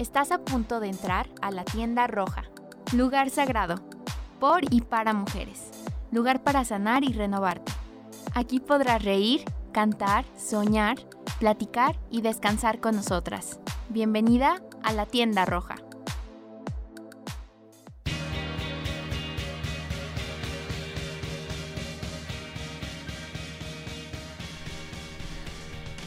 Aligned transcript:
Estás 0.00 0.32
a 0.32 0.38
punto 0.38 0.80
de 0.80 0.88
entrar 0.88 1.28
a 1.42 1.50
la 1.50 1.62
tienda 1.62 2.06
roja, 2.06 2.44
lugar 2.96 3.28
sagrado, 3.28 3.74
por 4.38 4.62
y 4.72 4.80
para 4.80 5.12
mujeres, 5.12 5.70
lugar 6.10 6.42
para 6.42 6.64
sanar 6.64 7.04
y 7.04 7.12
renovarte. 7.12 7.70
Aquí 8.34 8.60
podrás 8.60 9.04
reír, 9.04 9.44
cantar, 9.72 10.24
soñar, 10.38 10.96
platicar 11.38 11.98
y 12.10 12.22
descansar 12.22 12.80
con 12.80 12.96
nosotras. 12.96 13.60
Bienvenida 13.90 14.62
a 14.82 14.94
la 14.94 15.04
tienda 15.04 15.44
roja. 15.44 15.74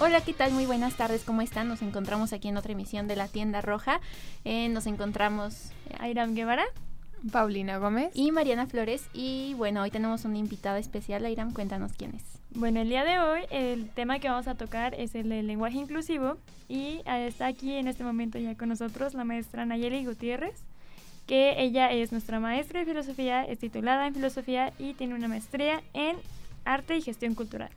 Hola, 0.06 0.20
¿qué 0.20 0.34
tal? 0.34 0.52
Muy 0.52 0.66
buenas 0.66 0.98
tardes, 0.98 1.24
¿cómo 1.24 1.42
están? 1.42 1.70
Nos 1.70 1.82
encontramos 1.82 2.34
aquí 2.34 2.50
en 2.50 2.58
otra 2.58 2.74
emisión 2.74 3.08
de 3.08 3.16
La 3.16 3.30
Tienda 3.30 3.62
Roja. 3.62 4.02
Eh, 4.44 4.68
nos 4.68 4.86
encontramos 4.86 5.72
Airam 5.98 6.36
Guevara. 6.36 6.66
Paulina 7.32 7.78
Gómez. 7.78 8.12
Y 8.14 8.34
Mariana 8.34 8.68
Flores. 8.68 9.06
Y 9.14 9.54
bueno, 9.54 9.82
hoy 9.82 9.92
tenemos 9.92 10.26
una 10.26 10.38
invitada 10.38 10.78
especial. 10.78 11.24
Airam, 11.24 11.54
cuéntanos 11.54 11.94
quién 11.94 12.16
es. 12.16 12.24
Bueno, 12.50 12.82
el 12.82 12.90
día 12.90 13.06
de 13.06 13.18
hoy 13.20 13.44
el 13.50 13.90
tema 13.92 14.20
que 14.20 14.28
vamos 14.28 14.50
a 14.50 14.56
tocar 14.56 14.94
es 14.94 15.16
el 15.16 15.30
del 15.30 15.48
lenguaje 15.48 15.78
inclusivo. 15.78 16.36
Y 16.68 17.00
eh, 17.06 17.26
está 17.26 17.48
aquí 17.48 17.72
en 17.72 17.88
este 17.88 18.04
momento 18.04 18.38
ya 18.38 18.58
con 18.58 18.68
nosotros 18.68 19.14
la 19.14 19.24
maestra 19.24 19.66
Nayeli 19.66 20.04
Gutiérrez 20.04 20.66
que 21.28 21.64
ella 21.64 21.90
es 21.94 22.12
nuestra 22.12 22.42
maestra 22.42 22.82
de 22.82 22.86
filosofía, 22.86 23.46
es 23.46 23.58
titulada 23.58 24.06
en 24.08 24.14
filosofía 24.14 24.74
y 24.78 24.94
tiene 24.96 25.16
una 25.16 25.30
maestría 25.30 25.82
en 25.94 26.18
arte 26.66 26.98
y 26.98 27.02
gestión 27.02 27.34
cultural. 27.34 27.70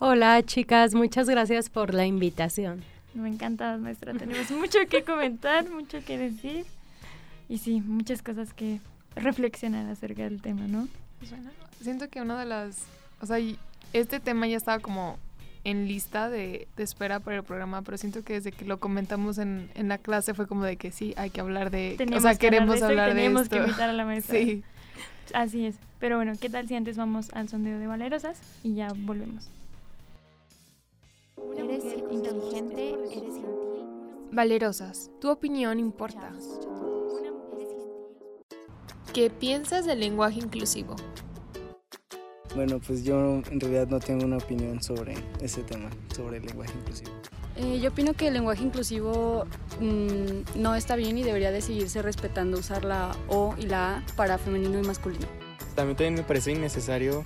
Hola 0.00 0.42
chicas, 0.42 0.94
muchas 0.94 1.28
gracias 1.28 1.70
por 1.70 1.94
la 1.94 2.04
invitación. 2.04 2.82
Me 3.14 3.28
encanta, 3.28 3.76
maestra. 3.78 4.12
Tenemos 4.12 4.50
mucho 4.50 4.78
que 4.90 5.04
comentar, 5.04 5.70
mucho 5.70 6.04
que 6.04 6.18
decir 6.18 6.66
y 7.48 7.58
sí, 7.58 7.80
muchas 7.80 8.20
cosas 8.20 8.52
que 8.52 8.80
reflexionar 9.14 9.88
acerca 9.88 10.24
del 10.24 10.42
tema, 10.42 10.66
¿no? 10.66 10.88
Pues 11.20 11.32
siento 11.80 12.08
que 12.08 12.20
una 12.20 12.38
de 12.38 12.44
las, 12.44 12.82
o 13.20 13.26
sea, 13.26 13.38
este 13.92 14.18
tema 14.18 14.48
ya 14.48 14.56
estaba 14.56 14.80
como 14.80 15.16
en 15.62 15.86
lista 15.86 16.28
de, 16.28 16.66
espera 16.76 17.20
para 17.20 17.36
el 17.36 17.44
programa, 17.44 17.82
pero 17.82 17.96
siento 17.96 18.24
que 18.24 18.34
desde 18.34 18.50
que 18.50 18.64
lo 18.64 18.80
comentamos 18.80 19.38
en, 19.38 19.70
en 19.76 19.88
la 19.88 19.98
clase 19.98 20.34
fue 20.34 20.48
como 20.48 20.64
de 20.64 20.76
que 20.76 20.90
sí, 20.90 21.14
hay 21.16 21.30
que 21.30 21.40
hablar 21.40 21.70
de, 21.70 21.96
o 22.14 22.20
sea, 22.20 22.34
queremos 22.34 22.82
hablar 22.82 23.14
de, 23.14 23.26
esto. 23.26 23.48
que 23.48 23.56
invitar 23.58 23.90
a 23.90 23.92
la 23.92 24.04
maestra. 24.04 24.36
Sí. 24.38 24.64
Así 25.32 25.66
es. 25.66 25.76
Pero 26.00 26.16
bueno, 26.16 26.32
¿qué 26.38 26.50
tal 26.50 26.68
si 26.68 26.74
antes 26.74 26.96
vamos 26.96 27.30
al 27.32 27.48
sondeo 27.48 27.78
de 27.78 27.86
valerosas 27.86 28.38
y 28.62 28.74
ya 28.74 28.88
volvemos? 28.94 29.48
Eres 31.56 31.84
inteligente, 32.10 32.90
eres 33.10 33.34
gentil. 33.34 33.86
Valerosas, 34.32 35.10
tu 35.20 35.30
opinión 35.30 35.78
importa. 35.78 36.32
¿Qué 39.12 39.30
piensas 39.30 39.86
del 39.86 40.00
lenguaje 40.00 40.40
inclusivo? 40.40 40.96
Bueno, 42.56 42.80
pues 42.84 43.04
yo 43.04 43.42
en 43.50 43.60
realidad 43.60 43.88
no 43.88 44.00
tengo 44.00 44.24
una 44.24 44.38
opinión 44.38 44.82
sobre 44.82 45.14
ese 45.40 45.62
tema, 45.62 45.90
sobre 46.14 46.38
el 46.38 46.46
lenguaje 46.46 46.72
inclusivo. 46.78 47.12
Eh, 47.56 47.78
yo 47.80 47.90
opino 47.90 48.14
que 48.14 48.26
el 48.26 48.34
lenguaje 48.34 48.64
inclusivo 48.64 49.46
mm, 49.80 50.60
no 50.60 50.74
está 50.74 50.96
bien 50.96 51.16
y 51.16 51.22
debería 51.22 51.52
de 51.52 51.60
seguirse 51.60 52.02
respetando 52.02 52.58
usar 52.58 52.84
la 52.84 53.16
O 53.28 53.54
y 53.56 53.66
la 53.66 53.98
A 53.98 54.06
para 54.16 54.38
femenino 54.38 54.80
y 54.80 54.86
masculino. 54.86 55.26
También, 55.76 55.96
también 55.96 56.14
me 56.14 56.22
parece 56.24 56.50
innecesario 56.50 57.24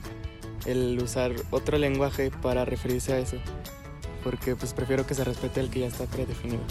el 0.66 1.00
usar 1.02 1.32
otro 1.50 1.78
lenguaje 1.78 2.30
para 2.42 2.66
referirse 2.66 3.14
a 3.14 3.18
eso 3.18 3.38
porque 4.22 4.56
pues 4.56 4.72
prefiero 4.72 5.06
que 5.06 5.14
se 5.14 5.24
respete 5.24 5.60
el 5.60 5.70
que 5.70 5.80
ya 5.80 5.86
está 5.86 6.06
predefinido. 6.06 6.62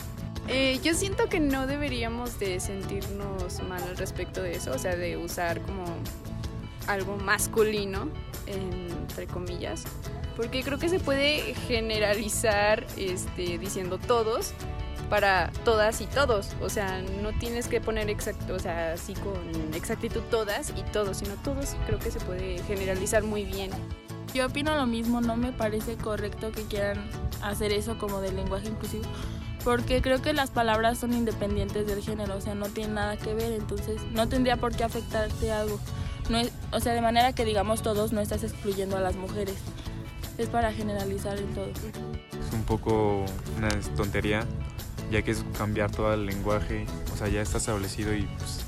Eh, 0.48 0.80
yo 0.82 0.94
siento 0.94 1.28
que 1.28 1.40
no 1.40 1.68
deberíamos 1.68 2.40
de 2.40 2.60
sentirnos 2.60 3.62
mal 3.68 3.84
al 3.84 3.98
respecto 3.98 4.42
de 4.42 4.54
eso, 4.54 4.72
o 4.72 4.80
sea, 4.80 4.96
de 4.96 5.18
usar 5.18 5.62
como 5.62 5.84
algo 6.88 7.18
masculino, 7.18 8.10
entre 8.46 9.28
comillas, 9.28 9.84
porque 10.38 10.64
creo 10.64 10.80
que 10.80 10.88
se 10.88 11.00
puede 11.00 11.54
generalizar 11.68 12.88
este, 12.96 13.58
diciendo 13.58 13.98
todos 13.98 14.54
para 15.10 15.52
todas 15.66 16.00
y 16.02 16.06
todos, 16.06 16.56
o 16.62 16.70
sea, 16.70 17.02
no 17.22 17.34
tienes 17.40 17.68
que 17.68 17.82
poner 17.82 18.10
exacto, 18.10 18.54
o 18.54 18.60
sea, 18.60 18.94
así 18.94 19.14
con 19.16 19.74
exactitud 19.74 20.22
todas 20.30 20.74
y 20.78 20.84
todos, 20.92 21.18
sino 21.18 21.36
todos 21.44 21.76
creo 21.86 22.00
que 22.00 22.12
se 22.12 22.20
puede 22.20 22.62
generalizar 22.64 23.24
muy 23.24 23.44
bien. 23.44 23.72
Yo 24.34 24.46
opino 24.46 24.76
lo 24.76 24.86
mismo, 24.86 25.22
no 25.22 25.36
me 25.36 25.52
parece 25.52 25.96
correcto 25.96 26.52
que 26.52 26.64
quieran 26.64 27.10
hacer 27.42 27.72
eso 27.72 27.98
como 27.98 28.22
del 28.22 28.36
lenguaje 28.36 28.68
inclusivo, 28.68 29.06
porque 29.64 30.02
creo 30.02 30.22
que 30.22 30.34
las 30.34 30.52
palabras 30.52 31.00
son 31.00 31.14
independientes 31.14 31.88
del 31.88 32.02
género, 32.02 32.38
o 32.38 32.42
sea, 32.42 32.54
no 32.54 32.68
tienen 32.68 32.96
nada 32.96 33.18
que 33.18 33.34
ver, 33.34 33.52
entonces 33.54 34.02
no 34.12 34.30
tendría 34.30 34.58
por 34.58 34.76
qué 34.76 34.84
afectarte 34.84 35.52
algo. 35.52 35.80
O 36.72 36.80
sea, 36.80 36.94
de 36.94 37.02
manera 37.02 37.34
que 37.34 37.46
digamos 37.46 37.82
todos 37.82 38.12
no 38.12 38.22
estás 38.22 38.44
excluyendo 38.44 38.98
a 38.98 39.00
las 39.00 39.16
mujeres. 39.16 39.56
Es 40.38 40.50
para 40.50 40.72
generalizar 40.72 41.38
en 41.38 41.54
todo. 41.56 41.68
Es 41.68 42.54
un 42.54 42.64
poco 42.64 43.26
una 43.58 43.70
tontería, 43.96 44.46
ya 45.10 45.22
que 45.22 45.32
es 45.32 45.44
cambiar 45.58 45.90
todo 45.90 46.14
el 46.14 46.26
lenguaje, 46.26 46.86
o 47.14 47.18
sea, 47.18 47.28
ya 47.28 47.42
está 47.42 47.58
establecido 47.58 48.14
y 48.14 48.24
pues, 48.38 48.60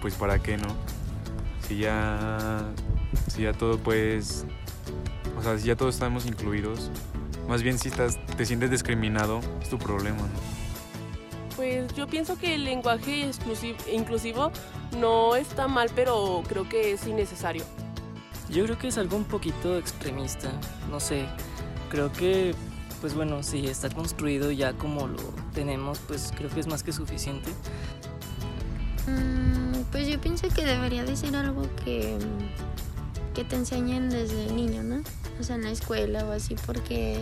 pues 0.00 0.14
para 0.14 0.42
qué, 0.42 0.56
¿no? 0.56 0.68
Si 1.68 1.78
ya, 1.78 2.64
si 3.28 3.42
ya 3.42 3.52
todo 3.52 3.74
o 3.74 3.78
sea, 5.44 5.58
si 5.58 5.66
ya 5.66 5.76
todos 5.76 5.94
estamos 5.94 6.26
incluidos, 6.26 6.90
más 7.48 7.62
bien 7.62 7.78
si 7.78 7.88
estás, 7.88 8.18
te 8.36 8.46
sientes 8.46 8.70
discriminado, 8.70 9.40
es 9.60 9.68
tu 9.68 9.78
problema, 9.78 10.22
¿no? 10.22 10.54
Pues 11.56 11.94
yo 11.94 12.08
pienso 12.08 12.36
que 12.36 12.54
el 12.56 12.64
lenguaje 12.64 13.30
inclusivo 13.92 14.50
no 14.98 15.36
está 15.36 15.68
mal, 15.68 15.88
pero 15.94 16.42
creo 16.48 16.68
que 16.68 16.92
es 16.92 17.06
innecesario. 17.06 17.64
Yo 18.50 18.64
creo 18.64 18.78
que 18.78 18.88
es 18.88 18.98
algo 18.98 19.16
un 19.16 19.24
poquito 19.24 19.78
extremista, 19.78 20.50
no 20.90 20.98
sé. 20.98 21.26
Creo 21.90 22.12
que, 22.12 22.54
pues 23.00 23.14
bueno, 23.14 23.42
si 23.42 23.66
está 23.66 23.88
construido 23.88 24.50
ya 24.50 24.72
como 24.72 25.06
lo 25.06 25.22
tenemos, 25.54 26.00
pues 26.00 26.32
creo 26.36 26.50
que 26.50 26.60
es 26.60 26.66
más 26.66 26.82
que 26.82 26.92
suficiente. 26.92 27.50
Mm, 29.06 29.82
pues 29.92 30.08
yo 30.08 30.20
pienso 30.20 30.48
que 30.48 30.64
debería 30.64 31.04
de 31.04 31.16
ser 31.16 31.36
algo 31.36 31.62
que, 31.84 32.18
que 33.34 33.44
te 33.44 33.56
enseñen 33.56 34.10
desde 34.10 34.52
niño, 34.52 34.82
¿no? 34.82 35.02
o 35.40 35.42
sea, 35.42 35.56
en 35.56 35.64
la 35.64 35.70
escuela 35.70 36.24
o 36.24 36.32
así, 36.32 36.56
porque 36.66 37.18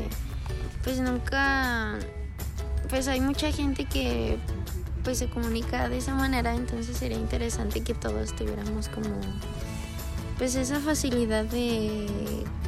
pues 0.85 1.01
nunca, 1.01 1.99
pues 2.89 3.09
hay 3.09 3.21
mucha 3.21 3.51
gente 3.53 3.85
que 3.85 4.39
pues 5.05 5.19
se 5.19 5.29
comunica 5.29 5.89
de 5.89 5.99
esa 5.99 6.15
manera, 6.15 6.55
entonces 6.55 6.97
sería 6.97 7.19
interesante 7.19 7.83
que 7.83 7.95
todos 7.95 8.35
tuviéramos 8.37 8.89
como 8.89 9.09
pues 10.39 10.55
esa 10.55 10.81
facilidad 10.81 11.45
de 11.45 12.07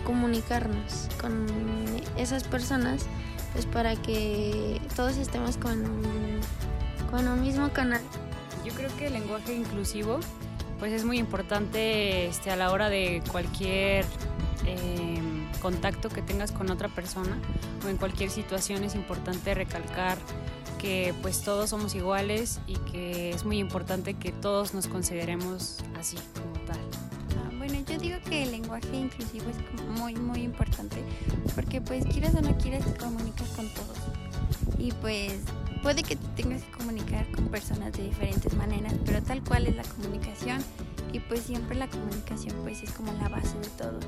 comunicarnos 0.05 1.09
con 1.21 1.47
esas 2.17 2.45
personas, 2.45 3.03
pues 3.53 3.67
para 3.67 3.97
que 3.97 4.81
todos 4.97 5.17
estemos 5.17 5.57
con 5.57 5.81
un, 5.81 6.41
con 7.11 7.27
un 7.29 7.41
mismo 7.41 7.71
canal. 7.73 8.01
Yo 8.65 8.73
creo 8.75 8.95
que 8.97 9.09
el 9.09 9.15
lenguaje 9.15 9.55
inclusivo 9.55 10.21
pues 10.79 10.93
es 10.93 11.05
muy 11.05 11.19
importante 11.19 12.27
este, 12.27 12.51
a 12.51 12.57
la 12.57 12.71
hora 12.73 12.89
de 12.89 13.23
cualquier 13.31 14.05
eh, 14.67 15.21
contacto 15.61 16.09
que 16.09 16.23
tengas 16.23 16.53
con 16.53 16.71
otra 16.71 16.89
persona 16.89 17.39
o 17.85 17.89
en 17.89 17.97
cualquier 17.97 18.31
situación 18.31 18.85
es 18.85 18.95
importante 18.95 19.55
recalcar 19.55 20.19
que 20.79 21.15
pues 21.23 21.43
todos 21.43 21.71
somos 21.71 21.95
iguales 21.95 22.61
y 22.67 22.77
que 22.91 23.31
es 23.31 23.45
muy 23.45 23.59
importante 23.59 24.15
que 24.15 24.33
todos 24.33 24.75
nos 24.75 24.87
consideremos 24.87 25.79
así 25.99 26.19
como 26.35 26.67
tal. 26.67 26.79
Ah, 27.39 27.51
bueno, 27.57 27.75
yo 27.89 27.99
digo 27.99 28.19
que 28.29 28.43
el 28.43 28.51
lenguaje 28.51 28.95
inclusivo 28.95 29.47
es 29.49 29.99
muy 29.99 30.15
muy 30.15 30.43
importante 30.43 31.03
porque 31.55 31.81
pues 31.81 32.05
quieras 32.05 32.35
o 32.35 32.43
no 32.43 32.57
quieras 32.59 32.85
te 32.85 32.99
comunicas 32.99 33.49
con 33.51 33.69
todos 33.71 33.97
y 34.79 34.93
pues 34.93 35.41
puede 35.85 36.03
que 36.03 36.17
tengas 36.35 36.63
que 36.63 36.73
comunicar 36.73 37.31
con 37.31 37.49
personas 37.49 37.93
de 37.93 38.05
diferentes 38.05 38.55
maneras, 38.55 38.95
pero 39.05 39.23
tal 39.23 39.45
cual 39.45 39.67
es 39.67 39.77
la 39.77 39.83
comunicación 39.83 40.63
y 41.13 41.19
pues 41.21 41.41
siempre 41.43 41.77
la 41.77 41.89
comunicación 41.89 42.57
pues 42.63 42.83
es 42.83 42.91
como 42.93 43.13
la 43.21 43.29
base 43.29 43.59
de 43.59 43.69
todo. 43.77 44.01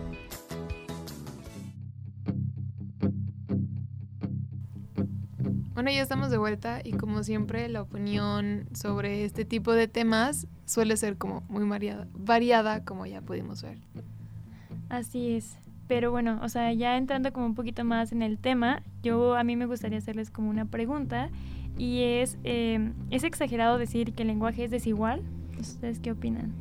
Bueno, 5.75 5.91
ya 5.91 6.01
estamos 6.01 6.31
de 6.31 6.39
vuelta 6.39 6.81
y 6.83 6.93
como 6.93 7.23
siempre 7.23 7.69
la 7.69 7.83
opinión 7.83 8.71
sobre 8.73 9.27
este 9.27 9.45
tipo 9.45 9.73
de 9.73 9.87
temas 9.87 10.47
suele 10.65 10.97
ser 10.97 11.19
como 11.19 11.43
muy 11.51 11.69
variada, 11.69 12.09
variada 12.15 12.87
como 12.87 13.05
ya 13.05 13.21
pudimos 13.21 13.61
ver. 13.61 13.77
Así 14.89 15.35
es. 15.35 15.59
Pero 15.89 16.11
bueno, 16.11 16.41
o 16.43 16.49
sea, 16.49 16.73
ya 16.73 16.97
entrando 16.97 17.35
como 17.35 17.45
un 17.45 17.55
poquito 17.55 17.85
más 17.85 18.13
en 18.13 18.23
el 18.23 18.39
tema, 18.39 18.83
yo 19.03 19.37
a 19.37 19.45
mí 19.45 19.57
me 19.57 19.67
gustaría 19.67 19.99
hacerles 19.99 20.31
como 20.31 20.49
una 20.49 20.65
pregunta 20.65 21.29
y 21.79 22.03
es, 22.03 22.39
em, 22.45 22.95
¿es 23.11 23.25
exagerado 23.25 23.79
decir 23.79 24.15
que 24.15 24.23
el 24.23 24.29
lenguaje 24.29 24.65
es 24.65 24.71
desigual? 24.71 25.23
¿Ustedes 25.59 26.01
qué 26.01 26.13
opinan? 26.13 26.53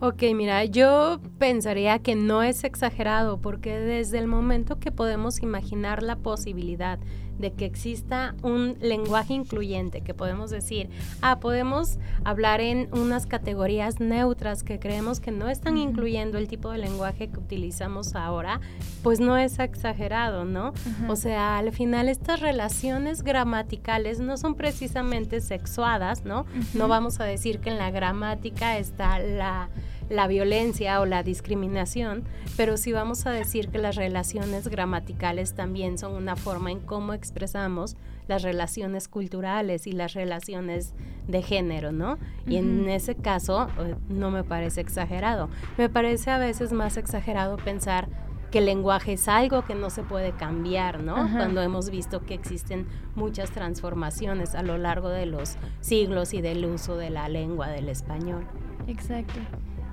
Ok, 0.00 0.22
mira, 0.34 0.64
yo 0.64 1.20
pensaría 1.38 1.98
que 1.98 2.14
no 2.14 2.42
es 2.42 2.64
exagerado 2.64 3.40
porque 3.40 3.78
desde 3.78 4.18
el 4.18 4.26
momento 4.26 4.78
que 4.78 4.90
podemos 4.90 5.42
imaginar 5.42 6.02
la 6.02 6.16
posibilidad 6.16 6.98
de 7.38 7.52
que 7.52 7.64
exista 7.64 8.34
un 8.42 8.76
lenguaje 8.80 9.34
incluyente, 9.34 10.00
que 10.00 10.14
podemos 10.14 10.50
decir, 10.50 10.88
ah, 11.20 11.40
podemos 11.40 11.98
hablar 12.24 12.60
en 12.60 12.88
unas 12.92 13.26
categorías 13.26 14.00
neutras 14.00 14.62
que 14.62 14.78
creemos 14.78 15.20
que 15.20 15.30
no 15.30 15.48
están 15.48 15.76
incluyendo 15.76 16.38
el 16.38 16.48
tipo 16.48 16.70
de 16.70 16.78
lenguaje 16.78 17.28
que 17.28 17.38
utilizamos 17.38 18.14
ahora, 18.14 18.60
pues 19.02 19.20
no 19.20 19.36
es 19.36 19.58
exagerado, 19.58 20.44
¿no? 20.44 20.72
O 21.08 21.16
sea, 21.16 21.58
al 21.58 21.72
final 21.72 22.08
estas 22.08 22.40
relaciones 22.40 23.22
gramaticales 23.22 24.20
no 24.20 24.36
son 24.36 24.54
precisamente 24.54 25.40
sexuadas, 25.40 26.24
¿no? 26.24 26.46
No 26.74 26.88
vamos 26.88 27.20
a 27.20 27.24
decir 27.24 27.60
que 27.60 27.70
en 27.70 27.78
la 27.78 27.90
gramática 27.90 28.78
está 28.78 29.18
la 29.18 29.68
la 30.08 30.26
violencia 30.26 31.00
o 31.00 31.06
la 31.06 31.22
discriminación, 31.22 32.24
pero 32.56 32.76
sí 32.76 32.92
vamos 32.92 33.26
a 33.26 33.30
decir 33.30 33.68
que 33.68 33.78
las 33.78 33.96
relaciones 33.96 34.68
gramaticales 34.68 35.54
también 35.54 35.98
son 35.98 36.14
una 36.14 36.36
forma 36.36 36.70
en 36.70 36.80
cómo 36.80 37.12
expresamos 37.12 37.96
las 38.28 38.42
relaciones 38.42 39.08
culturales 39.08 39.86
y 39.86 39.92
las 39.92 40.14
relaciones 40.14 40.94
de 41.28 41.42
género, 41.42 41.92
¿no? 41.92 42.18
Y 42.46 42.56
en 42.56 42.88
ese 42.88 43.14
caso 43.14 43.68
eh, 43.78 43.94
no 44.08 44.30
me 44.30 44.44
parece 44.44 44.80
exagerado. 44.80 45.48
Me 45.78 45.88
parece 45.88 46.30
a 46.30 46.38
veces 46.38 46.72
más 46.72 46.96
exagerado 46.96 47.56
pensar 47.56 48.08
que 48.50 48.58
el 48.58 48.66
lenguaje 48.66 49.14
es 49.14 49.26
algo 49.26 49.64
que 49.64 49.74
no 49.74 49.90
se 49.90 50.04
puede 50.04 50.30
cambiar, 50.30 51.02
¿no? 51.02 51.14
Cuando 51.14 51.60
hemos 51.60 51.90
visto 51.90 52.24
que 52.24 52.34
existen 52.34 52.86
muchas 53.16 53.50
transformaciones 53.50 54.54
a 54.54 54.62
lo 54.62 54.78
largo 54.78 55.08
de 55.08 55.26
los 55.26 55.56
siglos 55.80 56.34
y 56.34 56.40
del 56.40 56.64
uso 56.64 56.96
de 56.96 57.10
la 57.10 57.28
lengua 57.28 57.68
del 57.68 57.88
español. 57.88 58.46
Exacto. 58.86 59.40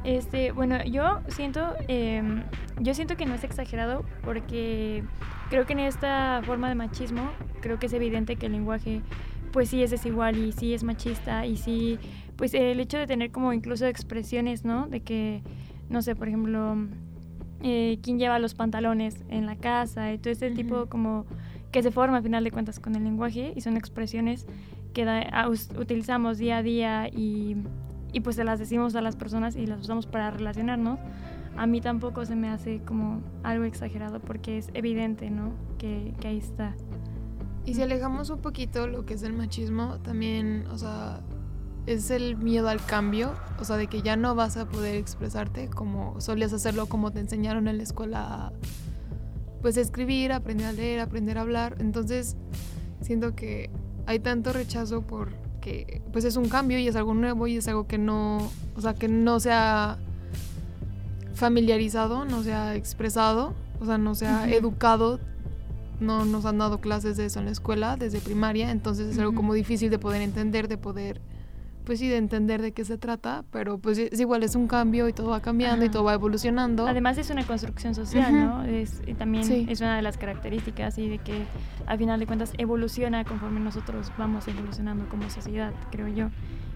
Este, 0.04 0.52
bueno, 0.52 0.84
yo 0.84 1.22
siento, 1.28 1.76
em, 1.88 2.44
yo 2.80 2.94
siento 2.94 3.16
que 3.18 3.26
no 3.26 3.36
es 3.36 3.44
exagerado 3.44 4.04
porque 4.24 5.04
creo 5.50 5.66
que 5.66 5.74
en 5.74 5.80
esta 5.80 6.42
forma 6.44 6.70
de 6.70 6.76
machismo 6.76 7.30
creo 7.62 7.78
que 7.78 7.86
es 7.86 7.94
evidente 7.94 8.36
que 8.36 8.48
el 8.48 8.54
lenguaje, 8.54 9.02
pues 9.52 9.70
sí 9.70 9.84
es 9.84 9.92
desigual 9.92 10.38
y 10.38 10.54
sí 10.54 10.74
es 10.74 10.84
machista 10.84 11.46
y 11.46 11.58
sí, 11.58 12.00
pues 12.36 12.54
el 12.56 12.80
hecho 12.80 12.98
de 12.98 13.06
tener 13.06 13.32
como 13.32 13.54
incluso 13.54 13.86
expresiones, 13.86 14.66
¿no? 14.66 14.88
De 14.88 15.02
que, 15.02 15.44
no 15.90 16.02
sé, 16.02 16.16
por 16.16 16.28
ejemplo, 16.28 16.78
eh, 17.62 18.00
quién 18.02 18.18
lleva 18.18 18.40
los 18.40 18.56
pantalones 18.56 19.24
en 19.30 19.46
la 19.46 19.56
casa 19.56 20.12
y 20.14 20.18
todo 20.18 20.32
ese 20.32 20.50
tipo 20.50 20.88
como 20.88 21.26
que 21.72 21.84
se 21.84 21.92
forma 21.92 22.18
a 22.18 22.22
final 22.24 22.44
de 22.44 22.52
cuentas 22.52 22.80
con 22.80 22.96
el 22.96 23.04
lenguaje 23.04 23.54
y 23.56 23.62
son 23.62 23.78
expresiones 23.78 24.48
que 24.94 25.06
utilizamos 25.78 26.40
día 26.40 26.58
a 26.58 26.64
día 26.64 27.08
y 27.08 27.58
y 28.14 28.22
pues 28.22 28.36
se 28.36 28.44
las 28.44 28.60
decimos 28.60 28.96
a 28.96 29.02
las 29.02 29.16
personas 29.16 29.56
y 29.56 29.66
las 29.66 29.82
usamos 29.82 30.06
para 30.06 30.32
relacionarnos, 30.32 31.00
a 31.58 31.68
mí 31.68 31.82
tampoco 31.82 32.26
se 32.26 32.36
me 32.36 32.50
hace 32.50 32.80
como 32.80 33.22
algo 33.44 33.66
exagerado 33.66 34.20
porque 34.20 34.58
es 34.58 34.70
evidente, 34.74 35.30
¿no? 35.30 35.52
Que, 35.78 36.14
que 36.20 36.28
ahí 36.30 36.38
está. 36.38 36.76
Y 37.66 37.76
si 37.76 37.82
alejamos 37.82 38.30
un 38.30 38.40
poquito 38.40 38.88
lo 38.88 39.06
que 39.06 39.14
es 39.14 39.24
el 39.24 39.34
machismo, 39.34 40.00
también, 40.00 40.66
o 40.72 40.78
sea, 40.78 41.22
es 41.86 42.10
el 42.12 42.38
miedo 42.38 42.70
al 42.70 42.84
cambio, 42.84 43.34
o 43.60 43.66
sea, 43.66 43.78
de 43.78 43.88
que 43.88 44.02
ya 44.02 44.16
no 44.16 44.36
vas 44.36 44.58
a 44.58 44.68
poder 44.68 44.96
expresarte 44.96 45.70
como 45.70 46.20
solías 46.22 46.54
hacerlo, 46.54 46.88
como 46.88 47.12
te 47.12 47.20
enseñaron 47.20 47.68
en 47.68 47.78
la 47.78 47.84
escuela, 47.84 48.54
pues 49.62 49.78
escribir, 49.78 50.32
aprender 50.32 50.68
a 50.68 50.72
leer, 50.72 51.00
aprender 51.00 51.38
a 51.38 51.42
hablar. 51.42 51.76
Entonces, 51.80 52.36
siento 53.02 53.36
que 53.36 53.70
hay 54.06 54.20
tanto 54.20 54.54
rechazo 54.54 55.02
por 55.02 55.34
que 55.62 56.02
pues 56.12 56.26
es 56.26 56.36
un 56.36 56.50
cambio 56.50 56.78
y 56.80 56.88
es 56.88 56.96
algo 56.96 57.14
nuevo 57.14 57.48
y 57.48 57.58
es 57.58 57.68
algo 57.68 57.88
que 57.88 57.98
no, 57.98 58.52
o 58.76 58.82
sea, 58.82 58.94
que 58.94 59.08
no 59.08 59.40
se 59.40 59.52
ha 59.52 59.98
familiarizado, 61.34 62.26
no 62.26 62.44
se 62.44 62.54
ha 62.54 62.76
expresado, 62.76 63.54
o 63.80 63.86
sea, 63.86 63.98
no 63.98 64.16
se 64.16 64.28
ha 64.28 64.50
educado, 64.50 65.20
no 66.00 66.26
nos 66.26 66.46
han 66.46 66.58
dado 66.58 66.82
clases 66.82 67.16
de 67.16 67.28
eso 67.28 67.40
en 67.40 67.46
la 67.46 67.52
escuela 67.52 67.96
desde 67.96 68.20
primaria, 68.20 68.72
entonces 68.72 69.08
es 69.08 69.20
algo 69.20 69.34
como 69.34 69.54
difícil 69.54 69.90
de 69.90 70.00
poder 70.00 70.22
entender, 70.22 70.68
de 70.68 70.78
poder 70.78 71.22
pues 71.84 72.00
sí, 72.00 72.08
de 72.08 72.18
entender 72.18 72.62
de 72.62 72.72
qué 72.72 72.86
se 72.86 72.98
trata, 72.98 73.44
pero 73.52 73.78
pues 73.78 73.98
es 73.98 74.20
igual, 74.20 74.44
es 74.44 74.56
un 74.56 74.68
cambio 74.68 75.08
y 75.08 75.14
todo 75.14 75.30
va 75.30 75.42
cambiando 75.42 75.86
y 75.86 75.90
todo 75.90 76.04
va 76.04 76.14
evolucionando. 76.14 76.88
Además 76.88 77.18
es 77.18 77.30
una 77.30 77.46
construcción 77.46 77.96
social, 77.96 78.34
¿no? 78.34 78.64
Es, 78.64 79.02
y 79.06 79.14
también 79.14 79.70
es 79.70 79.82
una 79.82 79.96
de 79.96 80.02
las 80.02 80.18
características 80.18 80.98
y 80.98 81.08
de 81.08 81.18
que 81.18 81.46
al 81.86 81.98
final 81.98 82.20
de 82.20 82.28
cuentas 82.28 82.54
evoluciona 82.58 83.24
conforme 83.24 83.60
nosotros 83.60 84.12
vamos 84.18 84.48
evolucionando 84.48 85.08
como 85.10 85.30
sociedad, 85.30 85.74
creo 85.92 86.08
yo. 86.08 86.30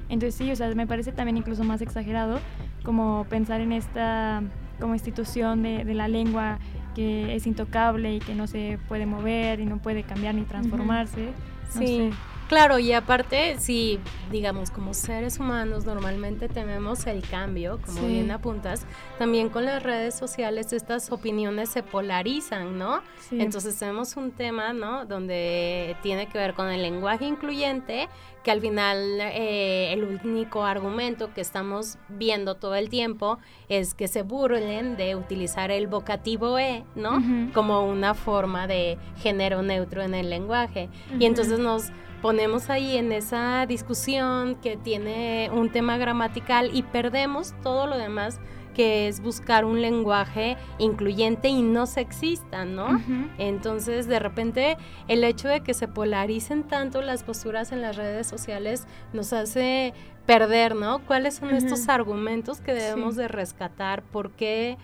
Entonces 0.09 0.35
sí, 0.35 0.51
o 0.51 0.55
sea, 0.55 0.73
me 0.75 0.85
parece 0.85 1.11
también 1.11 1.37
incluso 1.37 1.63
más 1.63 1.81
exagerado 1.81 2.39
como 2.83 3.25
pensar 3.29 3.61
en 3.61 3.71
esta 3.71 4.43
como 4.79 4.93
institución 4.93 5.63
de, 5.63 5.85
de 5.85 5.93
la 5.93 6.07
lengua 6.07 6.59
que 6.95 7.35
es 7.35 7.45
intocable 7.47 8.15
y 8.15 8.19
que 8.19 8.35
no 8.35 8.47
se 8.47 8.79
puede 8.87 9.05
mover 9.05 9.59
y 9.59 9.65
no 9.65 9.77
puede 9.77 10.03
cambiar 10.03 10.35
ni 10.35 10.43
transformarse. 10.43 11.29
sí. 11.69 12.11
Claro, 12.47 12.77
y 12.77 12.91
aparte, 12.93 13.57
si 13.59 13.99
digamos 14.31 14.69
como 14.69 14.93
seres 14.93 15.39
humanos 15.39 15.85
normalmente 15.85 16.47
tememos 16.47 17.07
el 17.07 17.27
cambio, 17.27 17.79
como 17.83 18.07
bien 18.07 18.29
apuntas, 18.29 18.85
también 19.17 19.49
con 19.49 19.65
las 19.65 19.81
redes 19.81 20.13
sociales 20.13 20.71
estas 20.71 21.11
opiniones 21.11 21.69
se 21.69 21.81
polarizan, 21.81 22.77
¿no? 22.77 23.01
Entonces 23.31 23.77
tenemos 23.79 24.15
un 24.15 24.31
tema, 24.31 24.73
¿no? 24.73 25.05
Donde 25.05 25.95
tiene 26.03 26.27
que 26.27 26.37
ver 26.37 26.53
con 26.53 26.69
el 26.69 26.83
lenguaje 26.83 27.25
incluyente, 27.25 28.09
que 28.43 28.51
al 28.51 28.61
final 28.61 29.19
eh, 29.21 29.91
el 29.93 30.19
único 30.23 30.63
argumento 30.63 31.33
que 31.33 31.41
estamos 31.41 31.97
viendo 32.09 32.55
todo 32.55 32.75
el 32.75 32.89
tiempo 32.89 33.39
es 33.69 33.95
que 33.95 34.07
se 34.07 34.21
burlen 34.21 34.97
de 34.97 35.15
utilizar 35.15 35.71
el 35.71 35.87
vocativo 35.87 36.59
E, 36.59 36.83
¿no? 36.93 37.23
Como 37.55 37.87
una 37.87 38.13
forma 38.13 38.67
de 38.67 38.99
género 39.17 39.63
neutro 39.63 40.03
en 40.03 40.13
el 40.13 40.29
lenguaje. 40.29 40.89
Y 41.19 41.25
entonces 41.25 41.57
nos 41.57 41.91
ponemos 42.25 42.71
ahí 42.71 42.97
en 42.97 43.11
esa 43.11 43.67
discusión 43.67 44.55
que 44.55 44.77
tiene 44.77 45.51
un 45.53 45.71
tema 45.71 45.99
gramatical 45.99 46.71
y 46.73 46.81
perdemos 46.81 47.53
todo 47.61 47.85
lo 47.85 47.99
demás 47.99 48.39
que 48.73 49.07
es 49.07 49.21
buscar 49.21 49.63
un 49.63 49.79
lenguaje 49.79 50.57
incluyente 50.79 51.49
y 51.49 51.61
no 51.61 51.85
sexista, 51.85 52.65
¿no? 52.65 52.99
Entonces, 53.37 54.07
de 54.07 54.17
repente, 54.17 54.75
el 55.07 55.23
hecho 55.23 55.47
de 55.47 55.61
que 55.61 55.75
se 55.75 55.87
polaricen 55.87 56.63
tanto 56.63 57.03
las 57.03 57.21
posturas 57.21 57.71
en 57.71 57.83
las 57.83 57.95
redes 57.95 58.25
sociales 58.25 58.87
nos 59.13 59.31
hace 59.31 59.93
perder, 60.25 60.75
¿no? 60.75 61.05
¿Cuáles 61.05 61.35
son 61.35 61.51
estos 61.51 61.89
argumentos 61.89 62.59
que 62.59 62.73
debemos 62.73 63.15
de 63.15 63.27
rescatar? 63.27 64.01
¿Por 64.01 64.31
qué? 64.31 64.79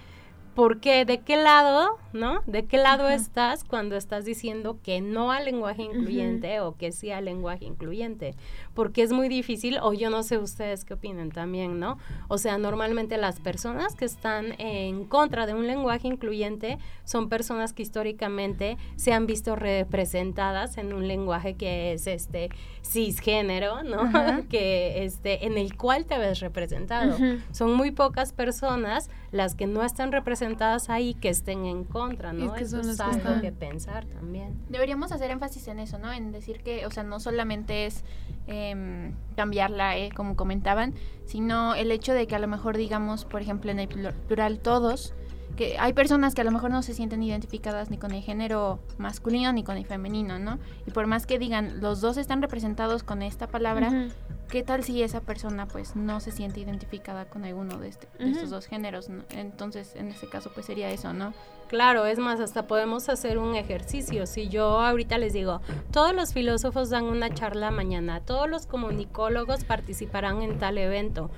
Porque 0.53 1.05
de 1.05 1.19
qué 1.19 1.37
lado, 1.37 1.97
¿no? 2.11 2.41
¿De 2.45 2.65
qué 2.65 2.77
lado 2.77 3.07
estás 3.07 3.63
cuando 3.63 3.95
estás 3.95 4.25
diciendo 4.25 4.79
que 4.83 4.99
no 4.99 5.31
al 5.31 5.45
lenguaje 5.45 5.83
incluyente 5.83 6.59
o 6.59 6.75
que 6.75 6.91
sí 6.91 7.09
al 7.09 7.23
lenguaje 7.23 7.63
incluyente? 7.63 8.35
Porque 8.73 9.01
es 9.01 9.13
muy 9.13 9.29
difícil, 9.29 9.79
o 9.81 9.93
yo 9.93 10.09
no 10.09 10.23
sé 10.23 10.37
ustedes 10.37 10.83
qué 10.83 10.95
opinan 10.95 11.31
también, 11.31 11.79
¿no? 11.79 11.97
O 12.27 12.37
sea, 12.37 12.57
normalmente 12.57 13.15
las 13.15 13.39
personas 13.39 13.95
que 13.95 14.03
están 14.03 14.59
en 14.59 15.05
contra 15.05 15.45
de 15.45 15.53
un 15.53 15.67
lenguaje 15.67 16.09
incluyente 16.09 16.79
son 17.05 17.29
personas 17.29 17.71
que 17.71 17.83
históricamente 17.83 18.77
se 18.97 19.13
han 19.13 19.27
visto 19.27 19.55
representadas 19.55 20.77
en 20.77 20.91
un 20.91 21.07
lenguaje 21.07 21.53
que 21.53 21.93
es 21.93 22.07
este 22.07 22.49
cisgénero, 22.83 23.83
¿no? 23.83 24.09
que 24.49 25.03
este 25.03 25.45
en 25.45 25.57
el 25.57 25.77
cual 25.77 26.05
te 26.05 26.17
ves 26.17 26.39
representado. 26.39 27.17
Son 27.51 27.73
muy 27.73 27.91
pocas 27.91 28.33
personas 28.33 29.09
las 29.31 29.55
que 29.55 29.67
no 29.67 29.83
están 29.83 30.11
representadas 30.11 30.89
ahí 30.89 31.13
que 31.13 31.29
estén 31.29 31.65
en 31.65 31.83
contra, 31.83 32.33
¿no? 32.33 32.55
Es 32.55 32.71
que 32.71 32.79
es 32.79 32.99
algo 32.99 33.41
que 33.41 33.51
pensar 33.51 34.05
también. 34.05 34.59
Deberíamos 34.69 35.11
hacer 35.11 35.31
énfasis 35.31 35.67
en 35.67 35.79
eso, 35.79 35.97
¿no? 35.97 36.11
En 36.11 36.31
decir 36.31 36.61
que, 36.61 36.85
o 36.85 36.91
sea, 36.91 37.03
no 37.03 37.19
solamente 37.19 37.85
es 37.85 38.03
eh, 38.47 39.11
cambiarla, 39.35 39.97
eh, 39.97 40.09
como 40.15 40.35
comentaban, 40.35 40.93
sino 41.25 41.75
el 41.75 41.91
hecho 41.91 42.13
de 42.13 42.27
que 42.27 42.35
a 42.35 42.39
lo 42.39 42.47
mejor 42.47 42.77
digamos, 42.77 43.25
por 43.25 43.41
ejemplo, 43.41 43.71
en 43.71 43.79
el 43.79 43.87
plural 43.87 44.59
todos, 44.59 45.13
que 45.55 45.77
hay 45.79 45.93
personas 45.93 46.35
que 46.35 46.41
a 46.41 46.43
lo 46.43 46.51
mejor 46.51 46.71
no 46.71 46.81
se 46.81 46.93
sienten 46.93 47.21
identificadas 47.23 47.89
ni 47.89 47.97
con 47.97 48.11
el 48.11 48.21
género 48.21 48.79
masculino 48.97 49.53
ni 49.53 49.63
con 49.63 49.77
el 49.77 49.85
femenino, 49.85 50.39
¿no? 50.39 50.59
Y 50.85 50.91
por 50.91 51.07
más 51.07 51.25
que 51.25 51.39
digan, 51.39 51.81
los 51.81 52.01
dos 52.01 52.17
están 52.17 52.41
representados 52.41 53.03
con 53.03 53.21
esta 53.21 53.47
palabra, 53.47 54.09
¿qué 54.49 54.63
tal 54.63 54.83
si 54.83 55.01
esa 55.03 55.21
persona 55.21 55.67
pues 55.67 55.95
no 55.95 56.19
se 56.19 56.31
siente 56.31 56.59
identificada 56.59 57.25
con 57.25 57.45
alguno 57.45 57.77
de, 57.77 57.89
este, 57.89 58.07
estos 58.19 58.49
dos 58.49 58.65
géneros? 58.67 59.09
Entonces, 59.29 59.95
en 59.95 60.09
ese 60.09 60.27
caso 60.27 60.51
pues 60.53 60.65
sería 60.65 60.89
eso, 60.91 61.13
¿no? 61.13 61.33
Claro, 61.67 62.05
es 62.05 62.19
más, 62.19 62.41
hasta 62.41 62.67
podemos 62.67 63.07
hacer 63.07 63.37
un 63.37 63.55
ejercicio. 63.55 64.25
Si 64.25 64.49
yo 64.49 64.81
ahorita 64.81 65.17
les 65.17 65.31
digo, 65.31 65.61
todos 65.91 66.13
los 66.13 66.33
filósofos 66.33 66.89
dan 66.89 67.05
una 67.05 67.33
charla 67.33 67.71
mañana, 67.71 68.19
todos 68.19 68.49
los 68.49 68.65
comunicólogos 68.65 69.63
participarán 69.63 70.41
en 70.41 70.59
tal 70.59 70.77
evento 70.77 71.31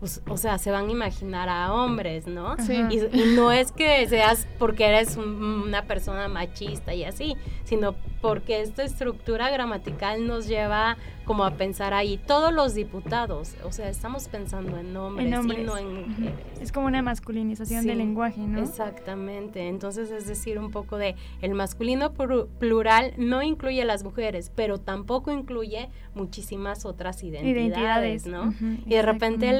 pues, 0.00 0.22
o 0.28 0.36
sea, 0.36 0.58
se 0.58 0.70
van 0.70 0.88
a 0.88 0.92
imaginar 0.92 1.48
a 1.48 1.72
hombres, 1.72 2.26
¿no? 2.26 2.56
Y, 2.90 3.34
no 3.34 3.52
es 3.52 3.72
que 3.72 4.06
seas 4.08 4.46
porque 4.58 4.86
eres 4.86 5.16
una 5.16 5.82
persona 5.82 6.28
machista 6.28 6.94
y 6.94 7.04
así, 7.04 7.36
sino 7.64 7.94
porque 8.20 8.62
esta 8.62 8.82
estructura 8.82 9.50
gramatical 9.50 10.26
nos 10.26 10.46
lleva 10.48 10.96
como 11.24 11.44
a 11.44 11.50
pensar 11.52 11.92
ahí, 11.92 12.18
todos 12.26 12.54
los 12.54 12.74
diputados, 12.74 13.54
o 13.62 13.70
sea, 13.70 13.90
estamos 13.90 14.28
pensando 14.28 14.78
en 14.78 14.96
hombres, 14.96 15.26
En 15.26 15.34
hombres. 15.34 15.58
y 15.58 15.62
no 15.62 15.76
en 15.76 16.08
mujeres. 16.08 16.34
Es 16.58 16.72
como 16.72 16.86
una 16.86 17.02
masculinización 17.02 17.82
Sí, 17.82 17.88
del 17.88 17.98
lenguaje, 17.98 18.40
¿no? 18.40 18.62
Exactamente. 18.62 19.68
Entonces, 19.68 20.10
es 20.10 20.26
decir, 20.26 20.58
un 20.58 20.70
poco 20.70 20.96
de 20.96 21.16
el 21.42 21.52
masculino 21.52 22.14
plural 22.14 23.12
no 23.18 23.42
incluye 23.42 23.82
a 23.82 23.84
las 23.84 24.04
mujeres, 24.04 24.50
pero 24.54 24.78
tampoco 24.78 25.30
incluye 25.30 25.90
muchísimas 26.14 26.86
otras 26.86 27.22
identidades, 27.22 28.24
Identidades, 28.24 28.26
¿no? 28.26 28.54
y 28.86 28.94
de 28.94 29.02
repente 29.02 29.46
exactamente. 29.46 29.58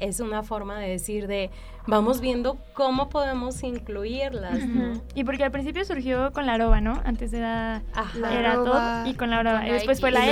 Es 0.00 0.20
una 0.20 0.42
forma 0.42 0.78
de 0.78 0.88
decir 0.88 1.26
de 1.26 1.50
vamos 1.86 2.20
viendo 2.20 2.58
cómo 2.74 3.08
podemos 3.08 3.62
incluirlas. 3.62 4.58
Y 5.14 5.24
porque 5.24 5.44
al 5.44 5.50
principio 5.52 5.84
surgió 5.84 6.32
con 6.32 6.46
la 6.46 6.54
arroba, 6.54 6.80
¿no? 6.80 7.00
Antes 7.04 7.32
era, 7.32 7.82
La 8.14 8.34
era 8.34 8.52
arroba 8.52 9.02
todo 9.02 9.10
y 9.10 9.14
con 9.14 9.30
la 9.30 9.38
arroba. 9.40 9.58
con 9.60 9.68
Y 9.68 9.70
después 9.72 10.00
fue 10.00 10.10
la 10.10 10.26
Y 10.26 10.30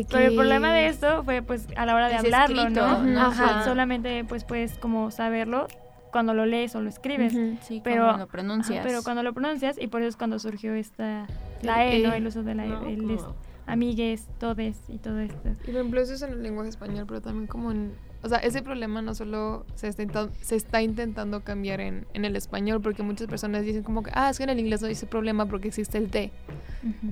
X. 0.00 0.06
Pero 0.10 0.26
el 0.28 0.34
problema 0.34 0.72
de 0.72 0.86
esto 0.88 1.22
fue 1.24 1.42
pues 1.42 1.66
a 1.76 1.86
la 1.86 1.94
hora 1.94 2.08
de 2.08 2.14
Es 2.16 2.20
hablarlo, 2.24 2.62
escrito. 2.62 2.80
¿no? 3.02 3.20
Ajá. 3.20 3.44
Ajá. 3.44 3.64
Solamente 3.64 4.24
pues 4.24 4.44
puedes 4.44 4.76
como 4.78 5.10
saberlo 5.10 5.66
cuando 6.12 6.34
lo 6.34 6.44
lees 6.44 6.74
o 6.74 6.80
lo 6.80 6.88
escribes. 6.88 7.32
Sí, 7.62 7.80
pero 7.84 8.04
cuando 8.04 8.24
lo 8.24 8.28
pronuncias. 8.28 8.78
ajá, 8.78 8.86
pero 8.88 9.02
cuando 9.02 9.22
lo 9.22 9.32
pronuncias 9.32 9.76
y 9.80 9.86
por 9.86 10.00
eso 10.02 10.08
es 10.08 10.16
cuando 10.16 10.38
surgió 10.38 10.74
esta 10.74 11.26
la 11.62 11.86
E, 11.86 12.00
¿no? 12.00 12.12
El 12.12 12.26
uso 12.26 12.42
de 12.42 12.54
la 12.56 12.66
E, 12.66 12.92
el 12.94 13.10
es- 13.12 13.24
amigues, 13.66 14.26
todes 14.38 14.76
y 14.88 14.98
todo 14.98 15.20
esto. 15.20 15.48
Y 15.62 15.66
por 15.66 15.74
ejemplo, 15.76 16.00
eso 16.00 16.12
es 16.14 16.22
en 16.22 16.30
el 16.32 16.42
lenguaje 16.42 16.70
español, 16.70 17.04
pero 17.06 17.20
también 17.20 17.46
como 17.46 17.70
en... 17.70 17.92
O 18.22 18.28
sea, 18.28 18.38
ese 18.38 18.60
problema 18.62 19.00
no 19.00 19.14
solo 19.14 19.64
se 19.74 19.88
está, 19.88 20.02
inten- 20.02 20.30
se 20.42 20.56
está 20.56 20.82
intentando 20.82 21.40
cambiar 21.42 21.80
en, 21.80 22.06
en 22.12 22.24
el 22.26 22.36
español, 22.36 22.80
porque 22.82 23.02
muchas 23.02 23.26
personas 23.28 23.64
dicen 23.64 23.82
como 23.82 24.02
que, 24.02 24.10
ah, 24.14 24.28
es 24.30 24.36
que 24.36 24.44
en 24.44 24.50
el 24.50 24.60
inglés 24.60 24.82
no 24.82 24.88
ese 24.88 25.06
problema 25.06 25.46
porque 25.46 25.68
existe 25.68 25.96
el 25.96 26.10
T. 26.10 26.30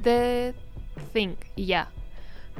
The 0.03 0.55
thing, 1.13 1.35
y 1.57 1.67
ya. 1.67 1.89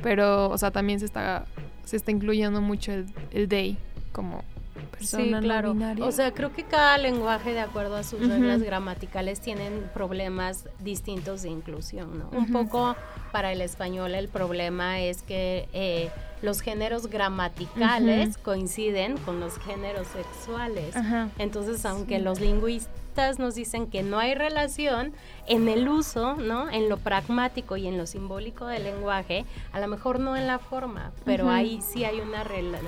Pero, 0.03 0.49
o 0.49 0.57
sea, 0.57 0.71
también 0.71 0.99
se 1.01 1.05
está, 1.07 1.45
se 1.85 1.97
está 1.97 2.11
incluyendo 2.11 2.63
mucho 2.63 2.93
el, 2.93 3.07
el 3.33 3.49
they 3.49 3.77
como 4.13 4.43
persona 4.87 5.41
Sí, 5.41 5.45
claro. 5.45 5.77
O 6.03 6.13
sea, 6.13 6.33
creo 6.33 6.53
que 6.53 6.65
cada 6.65 6.99
lenguaje, 6.99 7.53
de 7.53 7.61
acuerdo 7.61 7.97
a 7.97 8.03
sus 8.03 8.21
reglas 8.27 8.63
gramaticales, 8.63 9.41
tienen 9.41 9.89
problemas 9.95 10.69
distintos 10.81 11.43
de 11.43 11.51
inclusión, 11.51 12.19
¿no? 12.19 12.31
Un 12.39 12.53
poco 12.53 12.97
para 13.33 13.53
el 13.53 13.61
español 13.61 14.15
el 14.15 14.29
problema 14.29 15.01
es 15.01 15.23
que 15.23 15.69
eh, 15.73 16.11
los 16.43 16.61
géneros 16.61 17.09
gramaticales 17.09 18.39
coinciden 18.39 19.17
con 19.19 19.41
los 19.41 19.59
géneros 19.59 20.07
sexuales. 20.09 20.95
Entonces, 21.39 21.85
aunque 21.85 22.19
Sí. 22.19 22.23
los 22.23 22.41
lingüistas 22.41 23.39
nos 23.39 23.55
dicen 23.57 23.89
que 23.89 24.03
no 24.05 24.19
hay 24.21 24.35
relación 24.35 25.13
en 25.49 25.69
el 25.69 25.89
uso, 25.89 26.37
¿no? 26.37 26.71
En 26.71 26.89
lo 26.89 26.97
pragmático 26.99 27.77
y 27.77 27.89
en 27.89 27.99
lo 27.99 28.07
simbólico 28.07 28.67
del 28.67 28.85
lenguaje, 28.85 29.45
a 29.73 29.81
lo 29.81 29.89
mejor 29.89 30.21
no 30.21 30.37
en 30.37 30.47
la 30.47 30.59
forma, 30.61 31.11
pero 31.25 31.51
ahí 31.51 31.81
sí 31.83 32.05
hay 32.05 32.21
una 32.21 32.45
rela- 32.45 32.79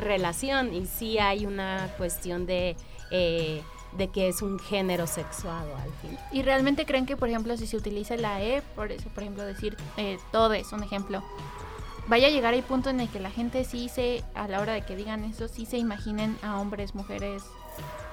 relación 0.00 0.74
y 0.74 0.86
sí 0.86 1.18
hay 1.18 1.46
una 1.46 1.88
cuestión 1.98 2.46
de, 2.46 2.76
eh, 3.10 3.62
de 3.96 4.08
que 4.08 4.28
es 4.28 4.42
un 4.42 4.58
género 4.58 5.06
sexuado 5.06 5.74
al 5.76 5.92
fin. 6.02 6.16
¿Y 6.32 6.42
realmente 6.42 6.86
creen 6.86 7.06
que, 7.06 7.16
por 7.16 7.28
ejemplo, 7.28 7.56
si 7.56 7.66
se 7.66 7.76
utiliza 7.76 8.16
la 8.16 8.42
E, 8.42 8.62
por 8.74 8.92
eso, 8.92 9.08
por 9.10 9.22
ejemplo, 9.22 9.44
decir 9.44 9.76
eh, 9.96 10.18
todo 10.32 10.52
es 10.54 10.72
un 10.72 10.82
ejemplo, 10.82 11.22
vaya 12.06 12.28
a 12.28 12.30
llegar 12.30 12.54
al 12.54 12.62
punto 12.62 12.90
en 12.90 13.00
el 13.00 13.08
que 13.08 13.20
la 13.20 13.30
gente 13.30 13.64
sí 13.64 13.88
se, 13.88 14.22
a 14.34 14.48
la 14.48 14.60
hora 14.60 14.72
de 14.74 14.82
que 14.82 14.96
digan 14.96 15.24
eso, 15.24 15.48
sí 15.48 15.66
se 15.66 15.78
imaginen 15.78 16.36
a 16.42 16.60
hombres, 16.60 16.94
mujeres, 16.94 17.42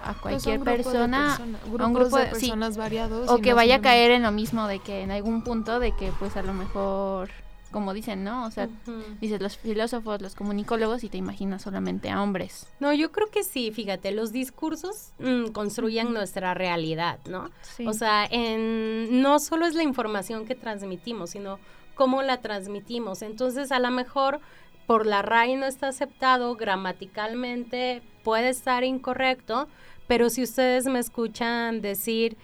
a 0.04 0.14
Pues 0.14 0.22
cualquier 0.44 0.60
persona, 0.62 1.36
persona- 1.38 1.60
a 1.84 1.88
un 1.88 1.94
grupo 1.94 2.18
de 2.18 2.26
personas 2.28 2.78
variados 2.78 3.30
o 3.30 3.38
que 3.40 3.50
no 3.50 3.56
vaya 3.58 3.76
a 3.76 3.82
caer 3.82 4.12
en 4.12 4.24
lo 4.24 4.32
mismo 4.32 4.68
de 4.68 4.80
que 4.80 5.02
en 5.02 5.12
algún 5.12 5.44
punto 5.44 5.80
de 5.80 5.92
que 5.96 6.12
pues 6.20 6.38
a 6.38 6.44
lo 6.44 6.54
mejor 6.54 7.30
como 7.72 7.94
dicen, 7.94 8.24
¿no? 8.24 8.46
O 8.46 8.52
sea, 8.52 8.66
Ujú. 8.66 9.02
dices 9.20 9.42
los 9.42 9.58
filósofos, 9.58 10.22
los 10.22 10.36
comunicólogos 10.36 11.04
y 11.04 11.10
te 11.10 11.18
imaginas 11.18 11.62
solamente 11.62 12.10
a 12.10 12.22
hombres. 12.22 12.68
No, 12.80 12.94
yo 12.94 13.12
creo 13.12 13.30
que 13.30 13.44
sí, 13.44 13.72
fíjate, 13.72 14.12
los 14.12 14.32
discursos 14.32 15.12
mm, 15.20 15.48
construyen 15.48 16.14
nuestra 16.14 16.54
realidad, 16.54 17.20
¿no? 17.30 17.50
Sí. 17.62 17.86
O 17.88 17.94
sea, 17.94 18.26
en, 18.30 19.22
no 19.22 19.40
solo 19.40 19.66
es 19.66 19.76
la 19.76 19.84
información 19.84 20.46
que 20.46 20.56
transmitimos, 20.56 21.32
sino 21.32 21.60
cómo 21.96 22.22
la 22.22 22.42
transmitimos. 22.42 23.22
Entonces, 23.22 23.72
a 23.72 23.80
lo 23.80 23.92
mejor 23.92 24.40
por 24.86 25.06
la 25.06 25.22
RAI 25.22 25.56
no 25.56 25.66
está 25.66 25.90
aceptado 25.90 26.56
gramaticalmente, 26.56 28.02
puede 28.24 28.50
estar 28.50 28.84
incorrecto, 28.84 29.68
pero 30.08 30.30
si 30.30 30.44
ustedes 30.44 30.86
me 30.86 31.00
escuchan 31.00 31.82
decir 31.82 32.38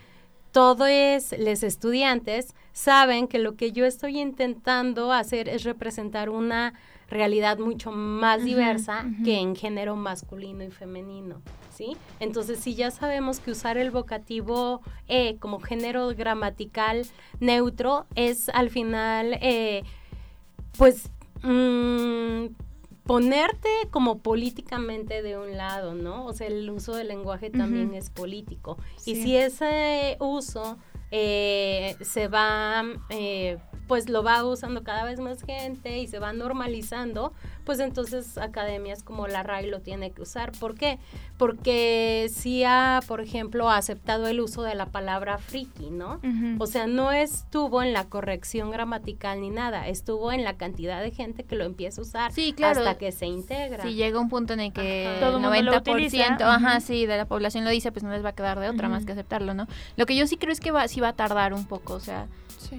todos 0.54 0.88
los 1.38 1.64
estudiantes 1.64 2.54
saben 2.74 3.28
que 3.28 3.40
lo 3.40 3.56
que 3.56 3.72
yo 3.72 3.86
estoy 3.86 4.20
intentando 4.20 5.12
hacer 5.12 5.50
es 5.50 5.64
representar 5.64 6.30
una 6.30 6.74
realidad 7.10 7.58
mucho 7.58 7.92
más 7.92 8.44
diversa 8.44 9.06
que 9.26 9.40
en 9.40 9.56
género 9.56 9.96
masculino 9.96 10.64
y 10.64 10.70
femenino, 10.70 11.42
¿sí? 11.76 11.98
Entonces, 12.20 12.60
si 12.60 12.76
ya 12.76 12.92
sabemos 12.92 13.40
que 13.40 13.52
usar 13.52 13.78
el 13.78 13.92
vocativo 13.92 14.82
E 15.08 15.38
como 15.40 15.60
género 15.60 16.10
gramatical 16.10 17.06
neutro 17.40 18.06
es 18.16 18.50
al 18.50 18.70
final, 18.70 19.38
eh, 19.42 19.84
pues, 20.78 21.10
mm, 21.42 22.46
ponerte 23.06 23.70
como 23.92 24.20
políticamente 24.20 25.22
de 25.22 25.38
un 25.38 25.58
lado, 25.58 25.94
¿no? 25.94 26.26
O 26.26 26.34
sea, 26.34 26.48
el 26.48 26.70
uso 26.70 26.96
del 26.96 27.10
lenguaje 27.10 27.50
también 27.50 27.94
es 27.94 28.10
político. 28.10 28.78
Y 29.06 29.16
si 29.16 29.36
ese 29.36 30.18
uso 30.20 30.78
eh, 31.12 31.96
se 32.02 32.28
va, 32.28 32.84
eh, 33.10 33.58
pues 33.88 34.10
lo 34.10 34.24
va 34.24 34.44
usando 34.44 34.84
cada 34.84 35.04
vez 35.04 35.20
más 35.20 35.44
gente 35.44 36.00
y 36.00 36.08
se 36.08 36.20
va 36.20 36.34
normalizando, 36.34 37.34
pues 37.66 37.80
entonces 37.80 38.38
academias 38.38 39.04
como 39.04 39.28
la 39.28 39.44
RAI 39.44 39.70
lo 39.70 39.80
tiene 39.82 40.12
que 40.12 40.22
usar. 40.22 40.52
¿Por 40.54 40.76
qué? 40.76 41.00
Porque 41.38 42.30
sí 42.34 42.64
ha, 42.64 43.02
por 43.08 43.22
ejemplo, 43.22 43.70
aceptado 43.70 44.28
el 44.28 44.40
uso 44.40 44.64
de 44.64 44.76
la 44.76 44.86
palabra 44.88 45.38
friki, 45.38 45.90
¿no? 45.90 46.20
O 46.60 46.68
sea, 46.68 46.88
no 46.88 47.12
estuvo 47.12 47.82
en 47.84 47.94
la 47.94 48.06
corrección 48.06 48.72
gramatical 48.72 49.42
ni 49.42 49.50
nada, 49.50 49.88
estuvo 49.88 50.32
en 50.32 50.44
la 50.44 50.58
cantidad 50.58 51.02
de 51.02 51.12
gente 51.12 51.44
que 51.44 51.56
lo 51.56 51.66
empieza 51.66 52.02
a 52.02 52.04
usar 52.04 52.32
Sí, 52.32 52.54
claro. 52.54 52.80
hasta 52.80 52.98
que 52.98 53.12
se 53.12 53.26
integra. 53.26 53.84
Si 53.84 53.94
llega 53.96 54.20
un 54.20 54.30
punto 54.30 54.54
en 54.54 54.60
el 54.62 54.74
que 54.74 55.08
Ajá. 55.08 55.20
Todo 55.20 55.38
el 55.38 55.44
el 55.44 55.64
mundo 55.64 55.72
lo 55.72 55.78
90%, 55.80 55.82
utiliza, 55.82 56.54
ajá, 56.54 56.80
sí, 56.80 57.06
de 57.06 57.18
la 57.18 57.26
población 57.26 57.64
lo 57.64 57.70
dice, 57.72 57.92
pues 57.92 58.04
no 58.04 58.12
les 58.12 58.24
va 58.24 58.30
a 58.30 58.36
quedar 58.36 58.60
de 58.60 58.70
otra 58.70 58.90
más 58.90 59.06
que 59.06 59.12
aceptarlo, 59.12 59.54
¿no? 59.54 59.68
Lo 59.98 60.06
que 60.06 60.16
yo 60.16 60.28
sí 60.28 60.38
creo 60.38 60.52
es 60.52 60.60
que 60.60 60.72
va, 60.72 60.88
sí 60.88 61.00
va 61.00 61.10
a 61.10 61.14
tardar 61.14 61.54
un 61.54 61.66
poco, 61.66 61.94
o 61.94 62.00
sea, 62.00 62.28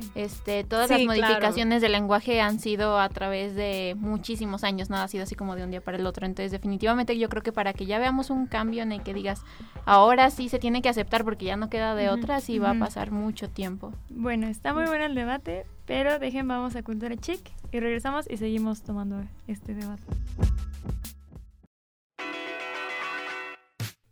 Sí. 0.01 0.11
este, 0.15 0.65
todas 0.65 0.89
Sí, 0.89 0.95
las 0.95 1.03
claro. 1.17 1.21
modificaciones 1.23 1.83
del 1.83 1.93
lenguaje 1.93 2.41
han 2.41 2.59
sido 2.59 2.99
a 2.99 3.09
través 3.09 3.55
de 3.55 3.95
muchísimos 3.99 4.65
años, 4.65 4.91
nada 4.91 5.05
ha 5.05 5.09
sido 5.09 5.25
así 5.25 5.35
como 5.35 5.57
de 5.57 5.65
un 5.65 5.71
día 5.71 5.81
para 5.81 5.97
el 5.97 6.07
otro. 6.07 6.27
Entonces, 6.27 6.53
definitivamente 6.53 7.19
yo 7.19 7.29
creo 7.29 7.43
que 7.43 7.53
para 7.53 7.73
que 7.73 7.87
ya 7.87 7.99
veamos 7.99 8.31
un 8.31 8.47
cambio 8.47 8.83
en 8.83 8.93
el 8.93 9.03
que 9.03 9.15
digas, 9.15 9.43
ahora 9.85 10.31
sí 10.31 10.49
se 10.49 10.59
tiene 10.59 10.83
que 10.83 10.89
aceptar 10.89 11.25
porque 11.25 11.45
ya 11.47 11.57
no 11.57 11.69
queda 11.71 11.95
de 11.95 12.09
Ujú, 12.09 12.19
otra, 12.19 12.41
sí 12.41 12.59
va 12.59 12.71
a 12.71 12.79
pasar 12.79 13.11
mucho 13.11 13.49
tiempo. 13.49 13.93
Bueno, 14.11 14.47
está 14.47 14.73
muy 14.75 14.85
bueno 14.87 15.05
el 15.05 15.15
debate, 15.15 15.67
pero 15.87 16.19
dejen, 16.19 16.49
vamos 16.49 16.77
a 16.77 16.83
Cultura 16.83 17.17
Chic 17.17 17.41
y 17.73 17.81
regresamos 17.81 18.27
y 18.31 18.37
seguimos 18.37 18.83
tomando 18.83 19.23
este 19.47 19.75
debate. 19.75 20.03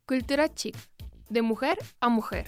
Cultura 0.06 0.52
chic, 0.52 0.76
de 1.30 1.42
mujer 1.42 1.78
a 2.00 2.08
mujer. 2.08 2.46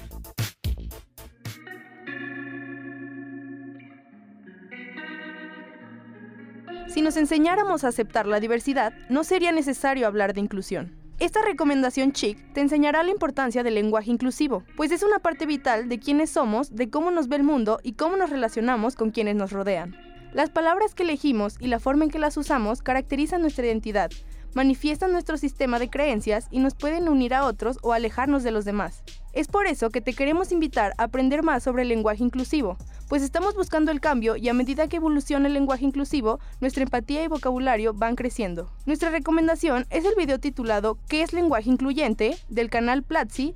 Nos 7.04 7.16
enseñáramos 7.18 7.84
a 7.84 7.88
aceptar 7.88 8.26
la 8.26 8.40
diversidad, 8.40 8.94
no 9.10 9.24
sería 9.24 9.52
necesario 9.52 10.06
hablar 10.06 10.32
de 10.32 10.40
inclusión. 10.40 10.96
Esta 11.20 11.42
recomendación 11.42 12.12
chic 12.12 12.52
te 12.54 12.62
enseñará 12.62 13.02
la 13.02 13.10
importancia 13.10 13.62
del 13.62 13.74
lenguaje 13.74 14.10
inclusivo, 14.10 14.64
pues 14.74 14.90
es 14.90 15.02
una 15.02 15.18
parte 15.18 15.44
vital 15.44 15.88
de 15.88 16.00
quiénes 16.00 16.30
somos, 16.30 16.74
de 16.74 16.88
cómo 16.88 17.10
nos 17.10 17.28
ve 17.28 17.36
el 17.36 17.44
mundo 17.44 17.78
y 17.82 17.92
cómo 17.92 18.16
nos 18.16 18.30
relacionamos 18.30 18.96
con 18.96 19.10
quienes 19.10 19.36
nos 19.36 19.52
rodean. 19.52 19.94
Las 20.32 20.48
palabras 20.50 20.94
que 20.94 21.02
elegimos 21.04 21.56
y 21.60 21.68
la 21.68 21.78
forma 21.78 22.04
en 22.04 22.10
que 22.10 22.18
las 22.18 22.36
usamos 22.38 22.82
caracterizan 22.82 23.42
nuestra 23.42 23.66
identidad, 23.66 24.10
manifiestan 24.54 25.12
nuestro 25.12 25.36
sistema 25.36 25.78
de 25.78 25.90
creencias 25.90 26.48
y 26.50 26.58
nos 26.58 26.74
pueden 26.74 27.08
unir 27.08 27.34
a 27.34 27.44
otros 27.44 27.78
o 27.82 27.92
alejarnos 27.92 28.42
de 28.42 28.50
los 28.50 28.64
demás. 28.64 29.04
Es 29.34 29.48
por 29.48 29.66
eso 29.66 29.90
que 29.90 30.00
te 30.00 30.12
queremos 30.12 30.52
invitar 30.52 30.94
a 30.96 31.04
aprender 31.04 31.42
más 31.42 31.64
sobre 31.64 31.82
el 31.82 31.88
lenguaje 31.88 32.22
inclusivo, 32.22 32.76
pues 33.08 33.20
estamos 33.20 33.56
buscando 33.56 33.90
el 33.90 34.00
cambio 34.00 34.36
y 34.36 34.48
a 34.48 34.54
medida 34.54 34.86
que 34.86 34.98
evoluciona 34.98 35.48
el 35.48 35.54
lenguaje 35.54 35.84
inclusivo, 35.84 36.38
nuestra 36.60 36.84
empatía 36.84 37.24
y 37.24 37.26
vocabulario 37.26 37.94
van 37.94 38.14
creciendo. 38.14 38.70
Nuestra 38.86 39.10
recomendación 39.10 39.86
es 39.90 40.04
el 40.04 40.14
video 40.16 40.38
titulado 40.38 40.98
¿Qué 41.08 41.22
es 41.22 41.32
lenguaje 41.32 41.68
incluyente? 41.68 42.38
del 42.48 42.70
canal 42.70 43.02
Platzi, 43.02 43.54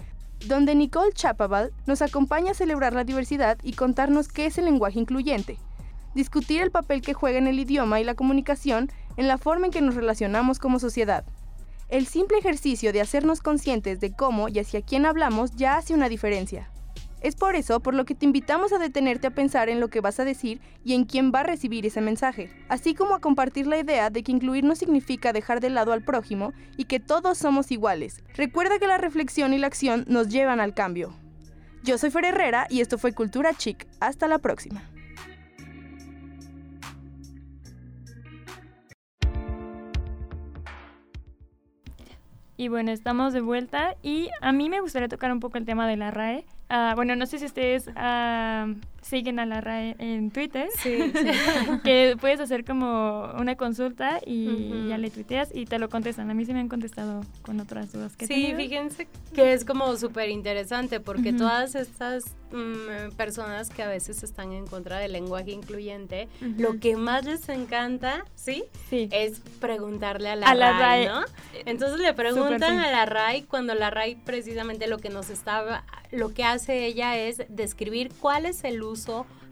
donde 0.49 0.75
Nicole 0.75 1.13
Chapaval 1.13 1.73
nos 1.87 2.03
acompaña 2.03 2.51
a 2.51 2.55
celebrar 2.55 2.93
la 2.93 3.05
diversidad 3.05 3.57
y 3.63 3.75
contarnos 3.75 4.27
qué 4.27 4.47
es 4.47 4.59
el 4.59 4.65
lenguaje 4.65 4.99
incluyente. 4.99 5.59
Discutir 6.13 6.61
el 6.61 6.73
papel 6.73 7.03
que 7.03 7.15
juega 7.15 7.39
en 7.39 7.47
el 7.47 7.61
idioma 7.61 8.01
y 8.01 8.05
la 8.05 8.15
comunicación 8.15 8.91
en 9.17 9.29
la 9.29 9.39
forma 9.39 9.67
en 9.67 9.73
que 9.73 9.81
nos 9.81 9.95
relacionamos 9.95 10.59
como 10.59 10.81
sociedad. 10.81 11.25
El 11.89 12.07
simple 12.07 12.37
ejercicio 12.37 12.93
de 12.93 13.01
hacernos 13.01 13.41
conscientes 13.41 13.99
de 13.99 14.13
cómo 14.13 14.51
y 14.51 14.59
hacia 14.59 14.83
quién 14.83 15.07
hablamos 15.07 15.57
ya 15.57 15.79
hace 15.79 15.95
una 15.95 16.11
diferencia. 16.11 16.71
Es 17.23 17.35
por 17.35 17.57
eso 17.57 17.81
por 17.81 17.95
lo 17.95 18.05
que 18.05 18.15
te 18.15 18.27
invitamos 18.27 18.75
a 18.75 18.79
detenerte 18.79 19.27
a 19.27 19.35
pensar 19.35 19.71
en 19.71 19.81
lo 19.81 19.89
que 19.89 20.03
vas 20.03 20.21
a 20.21 20.27
decir 20.27 20.61
y 20.85 20.93
en 20.93 21.07
quién 21.07 21.33
va 21.35 21.41
a 21.41 21.45
recibir 21.45 21.87
ese 21.87 22.03
mensaje, 22.03 22.51
así 22.69 22.95
como 22.95 23.15
a 23.15 23.21
compartir 23.21 23.67
la 23.67 23.79
idea 23.79 24.11
de 24.11 24.23
que 24.23 24.33
incluir 24.33 24.65
no 24.65 24.77
significa 24.77 25.33
dejar 25.33 25.61
de 25.61 25.71
lado 25.71 25.95
al 25.95 26.03
prójimo 26.05 26.53
y 26.77 26.85
que 26.85 27.01
todos 27.01 27.39
somos 27.39 27.71
iguales. 27.73 28.23
Recuerda 28.35 28.79
que 28.79 28.87
la 28.87 28.99
reflexión 28.99 29.55
y 29.55 29.59
la 29.59 29.67
acción 29.67 30.05
nos 30.09 30.29
llevan 30.29 30.61
al 30.61 30.75
cambio. 30.75 31.15
Yo 31.83 31.97
soy 31.97 32.11
Fer 32.11 32.27
Herrera 32.27 32.67
y 32.69 32.83
esto 32.83 32.99
fue 32.99 33.15
Cultura 33.15 33.55
Chic. 33.55 33.87
Hasta 33.99 34.29
la 34.29 34.39
próxima. 34.39 34.83
Y 42.59 42.67
bueno, 42.67 42.91
estamos 42.91 43.33
de 43.33 43.41
vuelta 43.41 43.95
y 44.03 44.31
a 44.41 44.51
mí 44.51 44.69
me 44.69 44.81
gustaría 44.81 45.07
tocar 45.07 45.31
un 45.31 45.39
poco 45.39 45.59
el 45.59 45.65
tema 45.65 45.87
de 45.87 45.97
la 45.97 46.11
RAE. 46.11 46.45
Ah, 46.69 46.93
bueno, 46.97 47.15
no 47.15 47.25
sé 47.25 47.39
si 47.39 47.45
ustedes 47.45 47.89
ah, 47.95 48.67
siguen 49.09 49.39
a 49.39 49.47
la 49.47 49.61
RAE 49.61 49.97
en 49.99 50.31
Twitter. 50.31 50.69
Sí, 50.79 51.13
que 51.83 52.17
puedes 52.21 52.41
hacer 52.41 52.65
como 52.65 53.33
una 53.39 53.57
consulta 53.57 54.21
y 54.25 54.89
ya 54.89 54.97
le 54.97 55.11
tuiteas 55.11 55.51
y 55.53 55.65
te 55.65 55.79
lo 55.79 55.89
contestan. 55.89 56.31
A 56.31 56.35
mí 56.35 56.45
sí 56.45 56.53
me 56.53 56.61
han 56.61 56.69
contestado 56.69 57.23
con 57.43 57.59
otras 57.61 57.93
dudas 57.93 58.17
que 58.17 58.27
Sí, 58.27 58.55
fíjense 58.57 59.09
que 59.35 59.53
es 59.53 59.65
como 59.65 59.97
súper 59.97 60.31
interesante 60.31 61.01
porque 61.01 61.33
todas 61.33 61.75
estas 61.75 62.37
mm, 62.53 63.17
personas 63.17 63.71
que 63.71 63.83
a 63.83 63.89
veces 63.89 64.23
están 64.23 64.53
en 64.53 64.67
contra 64.67 64.99
del 64.99 65.13
lenguaje 65.13 65.51
incluyente, 65.51 66.29
lo 66.41 66.79
que 66.79 66.97
más 66.97 67.25
les 67.25 67.49
encanta, 67.49 68.25
¿sí? 68.35 68.65
Sí. 68.89 69.09
Es 69.11 69.41
preguntarle 69.61 70.31
a 70.31 70.37
la, 70.37 70.47
A 70.47 70.55
la 70.55 70.79
RAE. 70.79 71.09
¿no? 71.09 71.21
Entonces 71.67 71.99
le 71.99 72.13
preguntan 72.15 72.79
sí. 72.79 72.85
a 72.87 72.91
la 72.91 73.05
RAE 73.05 73.45
cuando 73.47 73.75
la 73.75 73.91
RAE 73.91 74.17
precisamente 74.25 74.87
lo 74.87 74.99
que 74.99 75.11
nos 75.11 75.31
estaba, 75.31 75.85
lo 76.11 76.33
que 76.33 76.45
hace 76.45 76.87
ella 76.87 77.19
es 77.19 77.43
describir 77.49 78.13
cuál 78.21 78.47
es 78.47 78.65
el 78.65 78.83
uso 78.83 78.98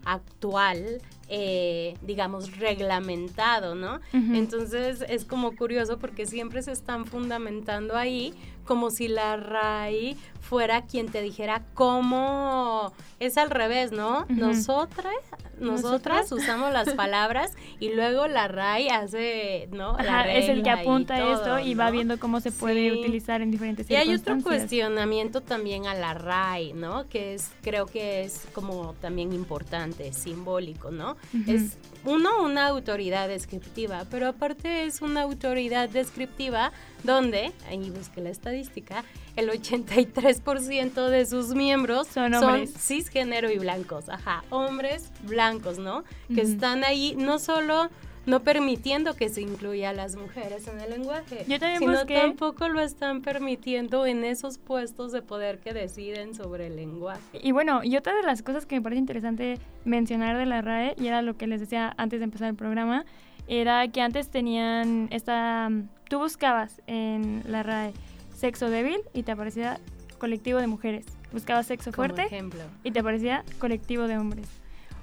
actual, 0.05 1.01
eh, 1.27 1.95
digamos, 2.01 2.57
reglamentado, 2.57 3.75
¿no? 3.75 3.99
Entonces 4.13 5.03
es 5.07 5.25
como 5.25 5.55
curioso 5.55 5.97
porque 5.97 6.25
siempre 6.25 6.61
se 6.61 6.71
están 6.71 7.05
fundamentando 7.05 7.95
ahí 7.95 8.33
como 8.65 8.89
si 8.89 9.07
la 9.07 9.35
RAI 9.37 10.17
fuera 10.47 10.83
quien 10.83 11.07
te 11.11 11.21
dijera 11.21 11.61
cómo 11.73 12.93
es 13.19 13.37
al 13.37 13.49
revés, 13.49 13.91
¿no? 13.91 14.21
Ujú. 14.23 14.33
Nosotras, 14.33 15.13
nosotras 15.59 15.81
Nosotras. 16.29 16.31
usamos 16.31 16.71
las 16.71 16.89
palabras 16.95 17.51
y 17.79 17.89
luego 17.93 18.27
la 18.27 18.47
RAI 18.47 18.89
hace, 18.89 19.67
¿no? 19.71 19.97
La 19.97 20.19
Ajá, 20.21 20.31
es 20.31 20.49
el 20.49 20.61
que 20.63 20.69
y 20.69 20.71
apunta 20.73 21.17
todo, 21.17 21.33
esto 21.33 21.59
y 21.59 21.73
va 21.73 21.89
viendo 21.89 22.19
cómo 22.19 22.39
se 22.39 22.51
puede 22.51 22.91
Sí. 22.91 22.99
utilizar 22.99 23.41
en 23.41 23.51
diferentes 23.51 23.89
Y 23.89 23.95
hay 23.95 24.13
otro 24.13 24.37
cuestionamiento 24.43 25.41
también 25.41 25.87
a 25.87 25.95
la 25.95 26.13
RAI, 26.13 26.73
¿no? 26.73 27.07
Que 27.09 27.33
es, 27.33 27.49
creo 27.63 27.87
que 27.87 28.21
es 28.23 28.45
como 28.53 28.93
también 29.01 29.33
importante, 29.33 30.13
simbólico, 30.13 30.91
¿no? 30.91 31.17
Ujú. 31.33 31.51
Es 31.51 31.77
uno, 32.05 32.43
una 32.43 32.67
autoridad 32.67 33.27
descriptiva, 33.27 34.05
pero 34.11 34.27
aparte 34.27 34.83
es 34.85 35.01
una 35.01 35.23
autoridad 35.23 35.89
descriptiva 35.89 36.71
donde, 37.03 37.51
ahí 37.67 37.89
busqué 37.89 38.21
la 38.21 38.29
estadística, 38.29 39.03
el 39.37 39.49
83% 39.49 41.09
de 41.09 41.25
sus 41.25 41.53
miembros 41.55 42.07
Son 42.07 42.33
hombres. 42.33 42.73
cisgénero 42.77 43.49
y 43.51 43.57
blancos, 43.59 44.09
ajá, 44.09 44.43
hombres 44.49 45.11
blancos, 45.23 45.77
¿no? 45.79 46.03
Que 46.33 46.41
están 46.41 46.83
ahí 46.83 47.15
no 47.17 47.39
solo 47.39 47.89
no 48.25 48.41
permitiendo 48.41 49.15
que 49.15 49.29
se 49.29 49.39
incluya 49.41 49.91
a 49.91 49.93
las 49.93 50.17
mujeres 50.17 50.67
en 50.67 50.81
el 50.81 50.89
lenguaje, 50.89 51.45
Yo 51.47 51.59
también 51.59 51.79
sino 51.79 51.93
busqué- 51.93 52.19
tampoco 52.19 52.67
lo 52.67 52.81
están 52.81 53.21
permitiendo 53.21 54.05
en 54.05 54.25
esos 54.25 54.57
puestos 54.57 55.13
de 55.13 55.21
poder 55.21 55.59
que 55.59 55.71
deciden 55.73 56.35
sobre 56.35 56.67
el 56.67 56.75
lenguaje. 56.75 57.39
Y 57.41 57.53
bueno, 57.53 57.85
y 57.85 57.95
otra 57.95 58.13
de 58.13 58.23
las 58.23 58.41
cosas 58.41 58.65
que 58.65 58.75
me 58.75 58.81
parece 58.81 58.99
interesante 58.99 59.59
mencionar 59.85 60.37
de 60.37 60.45
la 60.45 60.61
RAE, 60.61 60.95
y 60.99 61.07
era 61.07 61.21
lo 61.21 61.37
que 61.37 61.47
les 61.47 61.61
decía 61.61 61.93
antes 61.97 62.19
de 62.19 62.25
empezar 62.25 62.49
el 62.49 62.55
programa, 62.55 63.05
era 63.47 63.87
que 63.87 64.01
antes 64.01 64.27
tenían 64.29 65.07
esta... 65.11 65.69
Tú 66.09 66.19
buscabas 66.19 66.81
en 66.87 67.43
la 67.47 67.63
RAE 67.63 67.93
sexo 68.37 68.69
débil 68.69 69.01
y 69.13 69.23
te 69.23 69.31
aparecía 69.31 69.79
colectivo 70.19 70.59
de 70.59 70.67
mujeres. 70.67 71.05
Buscabas 71.33 71.65
sexo 71.67 71.91
Como 71.91 72.07
fuerte 72.07 72.23
ejemplo. 72.23 72.61
y 72.83 72.91
te 72.91 72.99
aparecía 72.99 73.43
colectivo 73.59 74.07
de 74.07 74.17
hombres. 74.17 74.47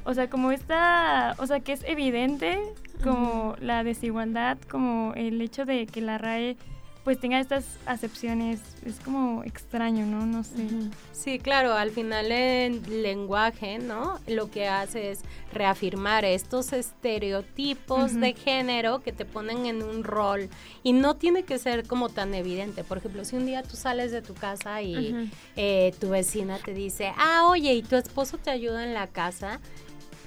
O 0.05 0.15
sea, 0.15 0.29
como 0.29 0.53
esta, 0.53 1.35
o 1.39 1.47
sea, 1.47 1.61
que 1.61 1.73
es 1.73 1.83
evidente 1.85 2.59
como 3.03 3.57
la 3.61 3.85
desigualdad, 3.85 4.59
como 4.71 5.13
el 5.17 5.41
hecho 5.41 5.65
de 5.65 5.87
que 5.87 6.01
la 6.01 6.19
RAE 6.19 6.57
pues 7.05 7.21
tenga 7.21 7.39
estas 7.39 7.65
acepciones, 7.85 8.61
es 8.87 8.99
como 9.01 9.45
extraño, 9.45 10.07
¿no? 10.07 10.25
No 10.25 10.43
sé. 10.43 10.67
Sí, 11.13 11.39
claro, 11.39 11.75
al 11.75 11.91
final 11.91 12.33
el 12.33 13.03
lenguaje, 13.03 13.79
¿no? 13.79 14.19
Lo 14.27 14.51
que 14.51 14.69
hace 14.69 15.11
es 15.11 15.21
reafirmar 15.53 16.25
estos 16.25 16.73
estereotipos 16.73 18.19
de 18.19 18.33
género 18.33 19.03
que 19.03 19.13
te 19.13 19.27
ponen 19.27 19.67
en 19.67 19.83
un 19.83 20.03
rol 20.03 20.49
y 20.83 20.95
no 20.95 21.17
tiene 21.17 21.43
que 21.43 21.59
ser 21.59 21.87
como 21.87 22.09
tan 22.09 22.35
evidente. 22.35 22.85
Por 22.85 22.99
ejemplo, 22.99 23.25
si 23.27 23.37
un 23.37 23.45
día 23.45 23.63
tú 23.63 23.77
sales 23.77 24.11
de 24.11 24.23
tu 24.23 24.33
casa 24.33 24.81
y 24.81 25.31
eh, 25.57 25.95
tu 26.01 26.09
vecina 26.09 26.59
te 26.59 26.73
dice, 26.73 27.13
ah, 27.19 27.47
oye, 27.51 27.75
¿y 27.75 27.83
tu 27.83 27.97
esposo 27.97 28.39
te 28.39 28.51
ayuda 28.51 28.83
en 28.83 28.95
la 28.95 29.09
casa? 29.09 29.61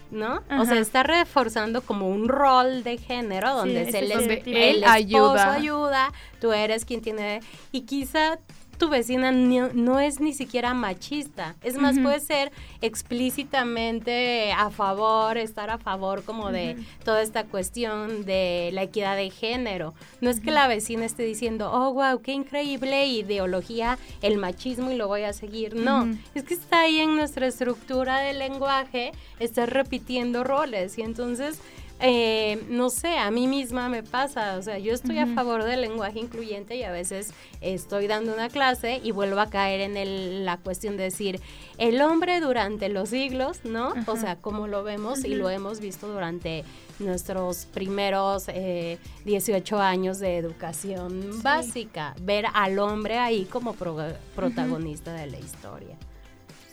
¿No? 0.10 0.42
O 0.58 0.66
sea, 0.66 0.80
está 0.80 1.04
reforzando 1.04 1.82
como 1.82 2.08
un 2.10 2.30
rol 2.30 2.84
de 2.84 2.98
género 2.98 3.54
donde 3.56 3.84
Sí, 3.84 3.90
es 3.90 3.96
el, 3.96 4.04
ese 4.06 4.14
es- 4.14 4.20
estereotipo. 4.22 4.58
el 4.58 4.64
Él 4.64 4.76
esposo 4.84 4.94
ayuda. 4.94 5.54
ayuda, 5.54 6.14
tú 6.40 6.54
eres 6.54 6.86
quien 6.86 7.02
tiene... 7.02 7.42
Y 7.74 7.82
quizá 7.82 8.40
tu 8.78 8.90
vecina 8.90 9.32
no 9.32 10.00
es 10.00 10.20
ni 10.20 10.34
siquiera 10.34 10.74
machista, 10.74 11.56
es 11.64 11.78
más, 11.78 11.98
puede 12.00 12.20
ser 12.20 12.52
explícitamente 12.82 14.52
a 14.54 14.70
favor, 14.70 15.38
estar 15.38 15.70
a 15.70 15.78
favor 15.78 16.24
como 16.24 16.52
de 16.52 16.78
toda 17.04 17.22
esta 17.22 17.44
cuestión 17.44 18.26
de 18.26 18.70
la 18.74 18.84
equidad 18.84 19.16
de 19.16 19.30
género. 19.30 19.94
No 20.22 20.30
es 20.30 20.40
que 20.40 20.52
la 20.52 20.68
vecina 20.68 21.06
esté 21.06 21.24
diciendo, 21.24 21.72
oh, 21.72 21.94
wow, 21.94 22.22
qué 22.22 22.34
increíble 22.34 23.08
ideología 23.08 23.98
el 24.22 24.38
machismo 24.38 24.92
y 24.92 24.96
lo 24.96 25.08
voy 25.08 25.24
a 25.24 25.34
seguir. 25.34 25.76
No, 25.76 26.08
es 26.36 26.44
que 26.44 26.54
está 26.54 26.82
ahí 26.82 27.00
en 27.00 27.16
nuestra 27.16 27.48
estructura 27.48 28.20
del 28.20 28.40
lenguaje, 28.40 29.12
está 29.40 29.66
repitiendo 29.66 30.44
roles. 30.44 30.98
Y 30.98 31.02
entonces... 31.02 31.60
eh, 32.00 32.64
no 32.70 32.90
sé, 32.90 33.18
a 33.18 33.32
mí 33.32 33.48
misma 33.48 33.90
me 33.90 34.04
pasa, 34.04 34.58
o 34.58 34.62
sea, 34.62 34.78
yo 34.78 34.94
estoy 34.94 35.18
a 35.18 35.26
favor 35.28 35.64
del 35.64 35.82
lenguaje 35.82 36.20
incluyente 36.20 36.76
y 36.76 36.84
a 36.84 36.92
veces 36.92 37.34
estoy 37.62 38.06
dando 38.08 38.34
una 38.34 38.50
clase 38.50 39.02
y 39.04 39.12
vuelvo 39.12 39.40
a 39.40 39.50
caer 39.50 39.82
en 39.82 39.98
el- 39.98 40.46
la 40.46 40.58
cuestión 40.58 40.96
de 40.98 41.04
decir, 41.04 41.42
el 41.80 42.00
hombre 42.02 42.40
durante 42.40 42.90
los 42.90 43.10
siglos, 43.10 43.62
¿no? 43.64 43.94
O 44.08 44.16
sea, 44.16 44.36
como 44.36 44.68
lo 44.68 44.84
vemos 44.84 45.26
y 45.26 45.30
lo 45.36 45.50
hemos 45.50 45.80
visto 45.80 46.08
durante 46.08 46.64
nuestros 47.00 47.66
primeros 47.66 48.46
eh, 48.50 48.98
18 49.26 49.80
años 49.80 50.20
de 50.20 50.38
educación 50.38 51.42
básica, 51.44 52.16
ver 52.22 52.46
al 52.54 52.78
hombre 52.80 53.18
ahí 53.18 53.46
como 53.46 53.74
pro- 53.74 54.14
protagonista 54.36 55.14
de 55.14 55.28
la 55.28 55.40
historia. 55.40 55.96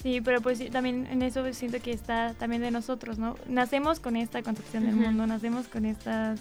Sí, 0.04 0.20
pero 0.20 0.42
pues 0.42 0.70
también 0.70 1.06
en 1.10 1.22
eso 1.22 1.50
siento 1.54 1.80
que 1.80 1.90
está 1.90 2.34
también 2.34 2.60
de 2.60 2.70
nosotros, 2.70 3.18
¿no? 3.18 3.36
Nacemos 3.48 4.00
con 4.00 4.16
esta 4.16 4.42
concepción 4.42 4.84
del 4.84 4.96
mundo, 4.96 5.26
nacemos 5.26 5.66
con 5.66 5.86
estas 5.86 6.38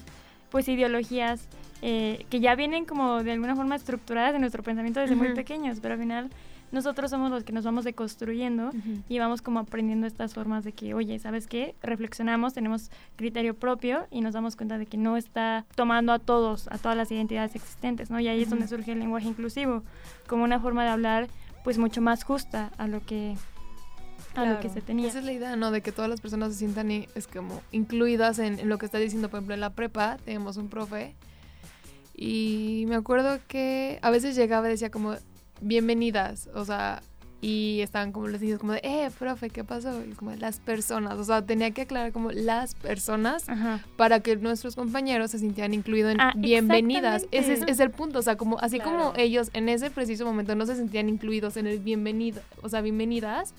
pues 0.51 0.67
ideologías 0.67 1.47
eh, 1.81 2.25
que 2.29 2.41
ya 2.41 2.55
vienen 2.55 2.83
como 2.83 3.23
de 3.23 3.31
alguna 3.31 3.55
forma 3.55 3.77
estructuradas 3.77 4.35
en 4.35 4.41
nuestro 4.41 4.63
pensamiento 4.63 4.99
desde 4.99 5.15
muy 5.15 5.33
pequeños, 5.33 5.79
pero 5.81 5.93
al 5.93 6.01
final 6.01 6.29
nosotros 6.73 7.09
somos 7.09 7.31
los 7.31 7.45
que 7.45 7.53
nos 7.53 7.63
vamos 7.63 7.85
deconstruyendo 7.85 8.71
y 9.07 9.19
vamos 9.19 9.41
como 9.41 9.61
aprendiendo 9.61 10.07
estas 10.07 10.33
formas 10.33 10.65
de 10.65 10.73
que, 10.73 10.93
oye, 10.93 11.17
¿sabes 11.19 11.47
qué? 11.47 11.73
Reflexionamos, 11.81 12.53
tenemos 12.53 12.91
criterio 13.15 13.53
propio 13.53 14.07
y 14.11 14.19
nos 14.19 14.33
damos 14.33 14.57
cuenta 14.57 14.77
de 14.77 14.87
que 14.87 14.97
no 14.97 15.15
está 15.15 15.65
tomando 15.75 16.11
a 16.11 16.19
todos, 16.19 16.67
a 16.67 16.77
todas 16.79 16.97
las 16.97 17.09
identidades 17.11 17.55
existentes, 17.55 18.11
¿no? 18.11 18.19
Y 18.19 18.27
ahí 18.27 18.41
es 18.41 18.49
donde 18.49 18.67
surge 18.67 18.91
el 18.91 18.99
lenguaje 18.99 19.29
inclusivo, 19.29 19.83
como 20.27 20.43
una 20.43 20.59
forma 20.59 20.83
de 20.83 20.89
hablar 20.89 21.27
pues 21.63 21.77
mucho 21.77 22.01
más 22.01 22.25
justa 22.25 22.71
a 22.77 22.87
lo 22.87 22.99
que 23.05 23.37
a 24.35 24.45
lo 24.45 24.55
que 24.55 24.61
Claro. 24.67 24.73
se 24.73 24.81
tenía. 24.81 25.07
Esa 25.07 25.19
es 25.19 25.25
la 25.25 25.31
idea, 25.33 25.55
¿no? 25.55 25.71
De 25.71 25.81
que 25.81 25.91
todas 25.91 26.09
las 26.09 26.21
personas 26.21 26.51
se 26.53 26.59
sientan 26.59 26.89
i- 26.91 27.07
es 27.15 27.27
como 27.27 27.61
incluidas 27.71 28.39
en, 28.39 28.59
en 28.59 28.69
lo 28.69 28.77
que 28.77 28.85
está 28.85 28.97
diciendo. 28.97 29.29
Por 29.29 29.37
ejemplo, 29.39 29.53
en 29.53 29.61
la 29.61 29.71
prepa 29.71 30.17
tenemos 30.25 30.57
un 30.57 30.69
profe 30.69 31.15
y 32.15 32.85
me 32.87 32.95
acuerdo 32.95 33.39
que 33.47 33.99
a 34.01 34.09
veces 34.11 34.35
llegaba 34.35 34.67
y 34.67 34.71
decía 34.71 34.91
como 34.91 35.15
bienvenidas, 35.61 36.49
o 36.53 36.63
sea, 36.65 37.01
y 37.41 37.81
estaban 37.81 38.13
como 38.13 38.27
los 38.29 38.39
niños 38.39 38.59
como 38.59 38.71
de, 38.73 38.79
eh, 38.83 39.09
profe, 39.19 39.49
¿qué 39.49 39.63
pasó? 39.65 40.01
Y 40.05 40.11
como 40.13 40.31
las 40.35 40.59
personas, 40.59 41.15
o 41.15 41.23
sea, 41.25 41.41
tenía 41.45 41.71
que 41.71 41.81
aclarar 41.81 42.13
como 42.13 42.31
las 42.31 42.73
personas 42.75 43.45
para 43.97 44.21
que 44.21 44.37
nuestros 44.37 44.75
compañeros 44.75 45.31
se 45.31 45.39
sintieran 45.39 45.73
incluidos 45.73 46.13
en 46.13 46.21
Ah, 46.21 46.33
bienvenidas. 46.37 47.25
Ese 47.31 47.53
es, 47.53 47.61
es 47.63 47.79
el 47.81 47.91
punto, 47.91 48.19
o 48.19 48.21
sea, 48.21 48.37
como 48.37 48.59
así 48.59 48.79
como 48.79 49.11
Claro. 49.11 49.13
ellos 49.17 49.49
en 49.53 49.67
ese 49.67 49.89
preciso 49.89 50.23
momento 50.25 50.55
no 50.55 50.65
se 50.65 50.75
sentían 50.77 51.09
incluidos 51.09 51.57
en 51.57 51.67
el 51.67 51.79
bienvenido, 51.79 52.41
o 52.61 52.69
sea, 52.69 52.79
bienvenidas. 52.81 53.53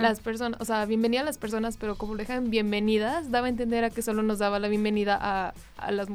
Las 0.00 0.20
personas, 0.20 0.60
o 0.60 0.64
sea, 0.64 0.84
bienvenida 0.86 1.20
a 1.22 1.24
las 1.24 1.38
personas, 1.38 1.76
pero 1.76 1.96
como 1.96 2.14
lo 2.14 2.18
dejan 2.18 2.50
bienvenidas, 2.50 3.30
daba 3.30 3.46
a 3.46 3.50
entender 3.50 3.84
a 3.84 3.90
que 3.90 4.02
solo 4.02 4.22
nos 4.22 4.38
daba 4.38 4.58
la 4.58 4.68
bienvenida 4.68 5.18
a, 5.20 5.54
a 5.78 5.90
las 5.92 6.08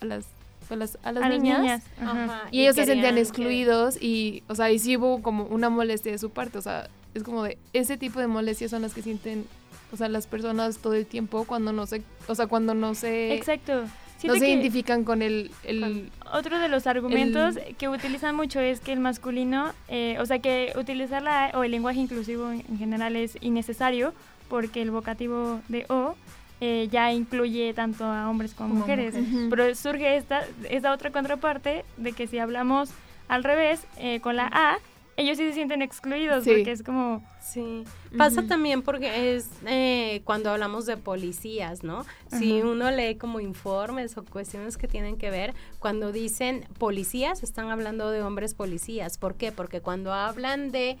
a 0.00 0.04
las 0.04 0.24
a 0.70 0.76
las, 0.76 0.96
a 1.02 1.12
las 1.12 1.22
A 1.24 1.28
las 1.28 1.38
niñas, 1.38 1.60
niñas, 1.60 1.82
ajá. 2.00 2.24
Ajá, 2.24 2.42
y 2.50 2.62
ellos 2.62 2.76
se 2.76 2.86
sentían 2.86 3.14
que- 3.16 3.20
excluidos 3.20 4.00
y, 4.00 4.42
o 4.48 4.54
sea, 4.54 4.70
y 4.70 4.78
sí 4.78 4.96
hubo 4.96 5.20
como 5.20 5.44
una 5.44 5.68
molestia 5.68 6.12
de 6.12 6.18
su 6.18 6.30
parte, 6.30 6.56
o 6.58 6.62
sea, 6.62 6.88
es 7.14 7.22
como 7.24 7.42
de 7.42 7.58
ese 7.74 7.98
tipo 7.98 8.20
de 8.20 8.26
molestias 8.26 8.70
son 8.70 8.80
las 8.82 8.94
que 8.94 9.02
sienten, 9.02 9.44
o 9.92 9.96
sea, 9.98 10.08
las 10.08 10.26
personas 10.26 10.78
todo 10.78 10.94
el 10.94 11.04
tiempo 11.04 11.44
cuando 11.44 11.72
no 11.74 11.84
se, 11.86 12.02
o 12.26 12.34
sea, 12.34 12.46
cuando 12.46 12.72
no 12.74 12.94
se... 12.94 13.34
Exacto. 13.34 13.84
No 14.24 14.36
se 14.36 14.48
identifican 14.48 15.04
con 15.04 15.22
el... 15.22 15.50
el 15.64 16.10
Otro 16.32 16.58
de 16.58 16.68
los 16.68 16.86
argumentos 16.86 17.58
que 17.78 17.88
utilizan 17.88 18.34
mucho 18.34 18.60
es 18.60 18.80
que 18.80 18.92
el 18.92 19.00
masculino, 19.00 19.72
eh, 19.88 20.16
o 20.20 20.26
sea, 20.26 20.38
que 20.38 20.72
utilizar 20.76 21.22
la 21.22 21.52
o 21.54 21.62
el 21.64 21.70
lenguaje 21.70 22.00
inclusivo 22.00 22.50
en 22.50 22.62
en 22.72 22.78
general 22.78 23.16
es 23.16 23.36
innecesario 23.40 24.12
porque 24.48 24.82
el 24.82 24.90
vocativo 24.90 25.60
de 25.68 25.84
O 25.88 26.14
eh, 26.60 26.88
ya 26.90 27.12
incluye 27.12 27.72
tanto 27.74 28.04
a 28.04 28.28
hombres 28.30 28.54
como, 28.54 28.70
Como 28.70 28.80
mujeres. 28.80 29.14
Pero 29.50 29.74
surge 29.74 30.16
esta, 30.16 30.44
esta 30.68 30.92
otra 30.92 31.10
contraparte 31.10 31.84
de 31.96 32.12
que 32.12 32.26
si 32.26 32.38
hablamos 32.38 32.90
al 33.28 33.44
revés, 33.44 33.84
eh, 33.98 34.20
con 34.20 34.36
la 34.36 34.48
A, 34.52 34.78
ellos 35.16 35.36
sí 35.38 35.46
se 35.48 35.52
sienten 35.52 35.82
excluidos 35.82 36.44
Sí. 36.44 36.50
porque 36.50 36.72
es 36.72 36.82
como... 36.82 37.22
Sí. 37.40 37.84
Pasa 38.16 38.42
también 38.44 38.82
porque 38.82 39.34
es 39.34 39.48
eh, 39.66 40.22
cuando 40.24 40.50
hablamos 40.50 40.86
de 40.86 40.96
policías, 40.96 41.82
¿no? 41.82 42.06
Si 42.30 42.62
uno 42.62 42.90
lee 42.90 43.16
como 43.16 43.40
informes 43.40 44.16
o 44.16 44.24
cuestiones 44.24 44.76
que 44.76 44.88
tienen 44.88 45.16
que 45.16 45.30
ver, 45.30 45.54
cuando 45.80 46.12
dicen 46.12 46.66
policías, 46.78 47.42
están 47.42 47.70
hablando 47.70 48.10
de 48.10 48.22
hombres 48.22 48.54
policías. 48.54 49.18
¿Por 49.18 49.34
qué? 49.34 49.50
Porque 49.52 49.80
cuando 49.80 50.12
hablan 50.12 50.70
de 50.70 50.96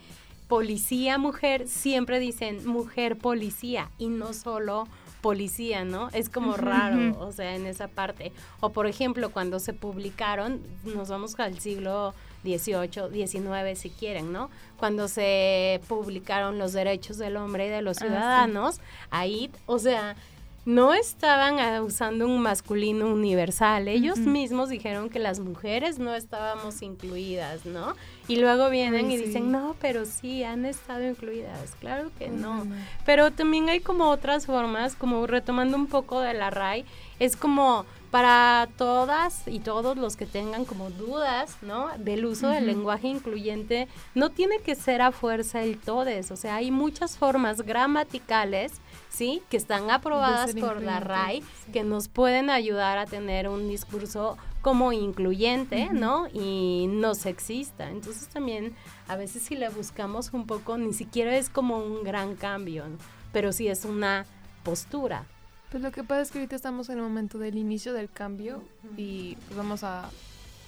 policía 0.48 1.16
mujer, 1.16 1.66
siempre 1.68 2.18
dicen 2.18 2.66
mujer 2.66 3.16
policía 3.16 3.90
y 3.98 4.08
no 4.08 4.34
solo 4.34 4.86
policía, 5.22 5.84
¿no? 5.84 6.08
Es 6.12 6.28
como 6.28 6.56
raro, 6.56 7.16
o 7.20 7.30
sea, 7.32 7.54
en 7.54 7.64
esa 7.66 7.86
parte. 7.88 8.32
O 8.60 8.70
por 8.70 8.86
ejemplo, 8.86 9.30
cuando 9.30 9.60
se 9.60 9.72
publicaron, 9.72 10.60
nos 10.84 11.08
vamos 11.08 11.38
al 11.38 11.58
siglo 11.60 12.12
XVIII, 12.44 13.26
XIX 13.26 13.78
si 13.78 13.90
quieren, 13.90 14.32
¿no? 14.32 14.50
Cuando 14.78 15.08
se 15.08 15.80
publicaron 15.88 16.58
los 16.58 16.72
derechos 16.72 17.18
del 17.18 17.36
hombre 17.36 17.66
y 17.66 17.70
de 17.70 17.82
los 17.82 17.98
Ah, 17.98 18.00
sí. 18.00 18.06
ciudadanos, 18.06 18.80
ahí, 19.10 19.50
o 19.66 19.78
sea, 19.78 20.16
no 20.64 20.94
estaban 20.94 21.58
ah, 21.58 21.82
usando 21.82 22.24
un 22.26 22.40
masculino 22.40 23.08
universal, 23.12 23.88
ellos 23.88 24.18
mismos 24.18 24.68
dijeron 24.68 25.10
que 25.10 25.18
las 25.18 25.40
mujeres 25.40 25.98
no 25.98 26.14
estábamos 26.14 26.82
incluidas, 26.82 27.66
¿no? 27.66 27.94
Y 28.28 28.36
luego 28.36 28.70
vienen 28.70 29.06
Ay, 29.06 29.14
y 29.14 29.18
sí. 29.18 29.24
dicen, 29.24 29.50
no, 29.50 29.74
pero 29.80 30.04
sí, 30.04 30.44
han 30.44 30.64
estado 30.64 31.02
incluidas, 31.04 31.74
claro 31.80 32.10
que 32.16 32.28
no. 32.28 32.64
Pero 33.04 33.32
también 33.32 33.68
hay 33.70 33.80
como 33.80 34.08
otras 34.10 34.46
formas, 34.46 34.94
como 34.94 35.26
retomando 35.26 35.76
un 35.76 35.88
poco 35.88 36.20
de 36.20 36.34
la 36.34 36.50
RAI, 36.50 36.84
es 37.18 37.34
como 37.36 37.84
para 38.12 38.68
todas 38.76 39.48
y 39.48 39.58
todos 39.58 39.96
los 39.96 40.16
que 40.16 40.26
tengan 40.26 40.64
como 40.64 40.90
dudas, 40.90 41.56
¿no? 41.62 41.88
Del 41.98 42.24
uso 42.24 42.48
del 42.48 42.66
lenguaje 42.66 43.08
incluyente, 43.08 43.88
no 44.14 44.30
tiene 44.30 44.60
que 44.60 44.76
ser 44.76 45.02
a 45.02 45.10
fuerza 45.10 45.62
el 45.62 45.78
todes, 45.78 46.30
o 46.30 46.36
sea, 46.36 46.56
hay 46.56 46.70
muchas 46.70 47.16
formas 47.16 47.62
gramaticales, 47.62 48.72
¿sí? 49.08 49.42
Que 49.50 49.56
están 49.56 49.90
aprobadas 49.90 50.54
por 50.54 50.80
la 50.80 51.00
RAI, 51.00 51.42
que 51.72 51.82
nos 51.82 52.06
pueden 52.06 52.50
ayudar 52.50 52.98
a 52.98 53.06
tener 53.06 53.48
un 53.48 53.66
discurso 53.66 54.36
como 54.60 54.92
incluyente. 54.92 55.88
¿no? 55.90 56.28
Y 56.32 56.86
no 56.88 57.16
sexista. 57.16 57.90
Entonces 57.90 58.28
también 58.28 58.76
a 59.08 59.16
veces 59.16 59.42
si 59.42 59.56
le 59.56 59.68
buscamos 59.68 60.32
un 60.32 60.46
poco, 60.46 60.78
ni 60.78 60.92
siquiera 60.92 61.36
es 61.36 61.48
como 61.48 61.78
un 61.78 62.04
gran 62.04 62.36
cambio, 62.36 62.86
¿no? 62.86 62.96
pero 63.32 63.52
sí 63.52 63.66
es 63.66 63.84
una 63.84 64.26
postura. 64.62 65.26
Pues 65.72 65.82
lo 65.82 65.90
que 65.90 66.04
pasa 66.04 66.20
es 66.22 66.30
que 66.30 66.38
ahorita 66.38 66.54
estamos 66.54 66.88
en 66.90 66.98
el 66.98 67.02
momento 67.02 67.38
del 67.38 67.56
inicio 67.56 67.92
del 67.94 68.10
cambio 68.10 68.62
y 68.96 69.36
pues 69.46 69.56
vamos 69.56 69.82
a, 69.84 70.10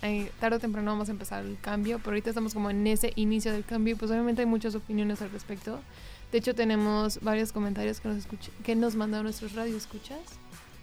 eh, 0.03 0.31
tarde 0.41 0.57
o 0.57 0.61
temprano 0.61 0.91
vamos 0.93 1.09
a 1.09 1.13
empezar 1.13 1.45
el 1.45 1.59
cambio, 1.61 1.99
pero 1.99 2.11
ahorita 2.13 2.31
estamos 2.31 2.55
como 2.55 2.71
en 2.71 2.87
ese 2.87 3.13
inicio 3.17 3.53
del 3.53 3.65
cambio 3.67 3.95
y 3.95 3.97
pues 3.99 4.11
obviamente 4.11 4.41
hay 4.41 4.47
muchas 4.47 4.75
opiniones 4.75 5.21
al 5.21 5.31
respecto. 5.31 5.79
De 6.33 6.39
hecho 6.39 6.55
tenemos 6.55 7.21
varios 7.21 7.53
comentarios 7.53 8.01
que 8.01 8.09
nos, 8.09 8.17
escuch- 8.27 8.51
que 8.65 8.75
nos 8.77 8.97
mandaron 8.97 9.25
nuestros 9.25 9.53
radioescuchas. 9.53 10.19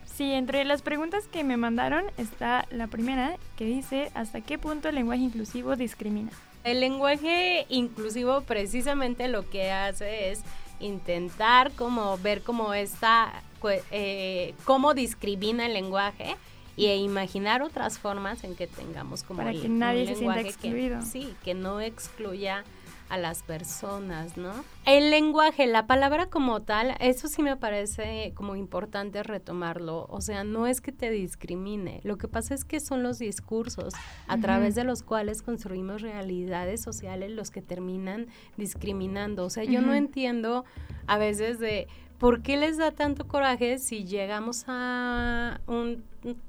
Sí, 0.05 0.31
entre 0.31 0.65
las 0.65 0.83
preguntas 0.83 1.23
que 1.27 1.43
me 1.43 1.57
mandaron 1.57 2.03
está 2.17 2.67
la 2.69 2.85
primera 2.85 3.37
que 3.57 3.65
dice 3.65 4.11
¿hasta 4.13 4.41
qué 4.41 4.59
punto 4.59 4.87
el 4.89 4.95
lenguaje 4.95 5.23
inclusivo 5.23 5.75
discrimina? 5.75 6.29
El 6.63 6.79
lenguaje 6.79 7.65
inclusivo 7.69 8.41
precisamente 8.41 9.27
lo 9.29 9.49
que 9.49 9.71
hace 9.71 10.31
es 10.31 10.41
intentar 10.81 11.71
como 11.73 12.17
ver 12.17 12.41
como 12.41 12.73
esta, 12.73 13.31
cue- 13.61 13.83
eh, 13.91 14.53
cómo 14.65 14.93
discrimina 14.93 15.65
el 15.65 15.73
lenguaje 15.73 16.35
y 16.77 16.85
e 16.87 16.97
imaginar 16.97 17.61
otras 17.61 17.99
formas 17.99 18.43
en 18.43 18.55
que 18.55 18.65
tengamos 18.67 19.23
como 19.23 19.37
Para 19.39 19.51
el- 19.51 19.61
que 19.61 19.69
nadie 19.69 20.01
un 20.01 20.07
se 20.07 20.15
sienta 20.15 20.35
lenguaje 20.37 20.57
que- 20.59 20.67
excluido. 20.67 21.01
sí, 21.01 21.33
que 21.43 21.53
no 21.53 21.81
excluya 21.81 22.63
a 23.11 23.17
las 23.17 23.43
personas, 23.43 24.37
¿no? 24.37 24.53
El 24.85 25.11
lenguaje, 25.11 25.67
la 25.67 25.85
palabra 25.85 26.27
como 26.27 26.61
tal, 26.61 26.95
eso 27.01 27.27
sí 27.27 27.43
me 27.43 27.57
parece 27.57 28.31
como 28.35 28.55
importante 28.55 29.21
retomarlo. 29.21 30.07
O 30.09 30.21
sea, 30.21 30.45
no 30.45 30.65
es 30.65 30.79
que 30.79 30.93
te 30.93 31.11
discrimine. 31.11 31.99
Lo 32.03 32.17
que 32.17 32.29
pasa 32.29 32.53
es 32.55 32.63
que 32.63 32.79
son 32.79 33.03
los 33.03 33.19
discursos 33.19 33.93
a 34.27 34.37
través 34.37 34.75
de 34.75 34.85
los 34.85 35.03
cuales 35.03 35.41
construimos 35.41 36.01
realidades 36.01 36.81
sociales 36.81 37.31
los 37.31 37.51
que 37.51 37.61
terminan 37.61 38.27
discriminando. 38.55 39.43
O 39.43 39.49
sea, 39.49 39.65
yo 39.65 39.81
no 39.81 39.93
entiendo 39.93 40.63
a 41.05 41.17
veces 41.17 41.59
de 41.59 41.89
por 42.17 42.41
qué 42.43 42.55
les 42.55 42.77
da 42.77 42.91
tanto 42.91 43.27
coraje 43.27 43.77
si 43.77 44.05
llegamos 44.05 44.63
a 44.67 45.59
un 45.67 46.03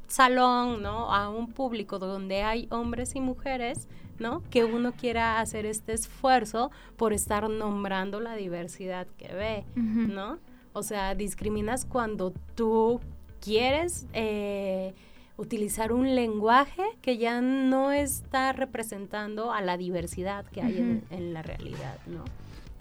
salón, 0.06 0.82
¿no? 0.82 1.12
A 1.12 1.28
un 1.28 1.48
público 1.48 1.98
donde 1.98 2.42
hay 2.42 2.68
hombres 2.70 3.16
y 3.16 3.20
mujeres, 3.20 3.88
¿no? 4.18 4.42
Que 4.50 4.64
uno 4.64 4.92
quiera 4.92 5.40
hacer 5.40 5.66
este 5.66 5.92
esfuerzo 5.92 6.70
por 6.96 7.12
estar 7.12 7.48
nombrando 7.48 8.20
la 8.20 8.34
diversidad 8.34 9.06
que 9.18 9.28
ve. 9.34 9.64
¿no? 9.76 10.38
O 10.72 10.82
sea, 10.82 11.14
discriminas 11.14 11.84
cuando 11.84 12.32
tú 12.54 13.00
quieres 13.40 14.06
eh, 14.12 14.94
utilizar 15.36 15.92
un 15.92 16.14
lenguaje 16.14 16.84
que 17.02 17.18
ya 17.18 17.40
no 17.40 17.92
está 17.92 18.52
representando 18.52 19.52
a 19.52 19.60
la 19.60 19.76
diversidad 19.76 20.46
que 20.46 20.62
hay 20.62 21.02
en, 21.10 21.34
la 21.34 21.42
realidad, 21.42 21.98
¿no? 22.06 22.24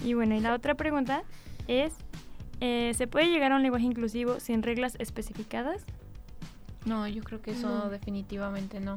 Y 0.05 0.13
bueno, 0.13 0.35
y 0.35 0.39
la 0.39 0.53
otra 0.53 0.75
pregunta 0.75 1.23
es 1.67 1.93
eh, 2.61 2.93
¿se 2.95 3.07
puede 3.07 3.25
llegar 3.29 3.51
a 3.51 3.55
un 3.55 3.63
lenguaje 3.63 3.85
inclusivo 3.85 4.39
sin 4.39 4.61
reglas 4.61 4.95
especificadas? 4.99 5.83
No, 6.85 7.07
yo 7.07 7.23
creo 7.23 7.41
que 7.41 7.51
eso 7.51 7.67
No. 7.67 7.89
definitivamente 7.89 8.79
no. 8.79 8.95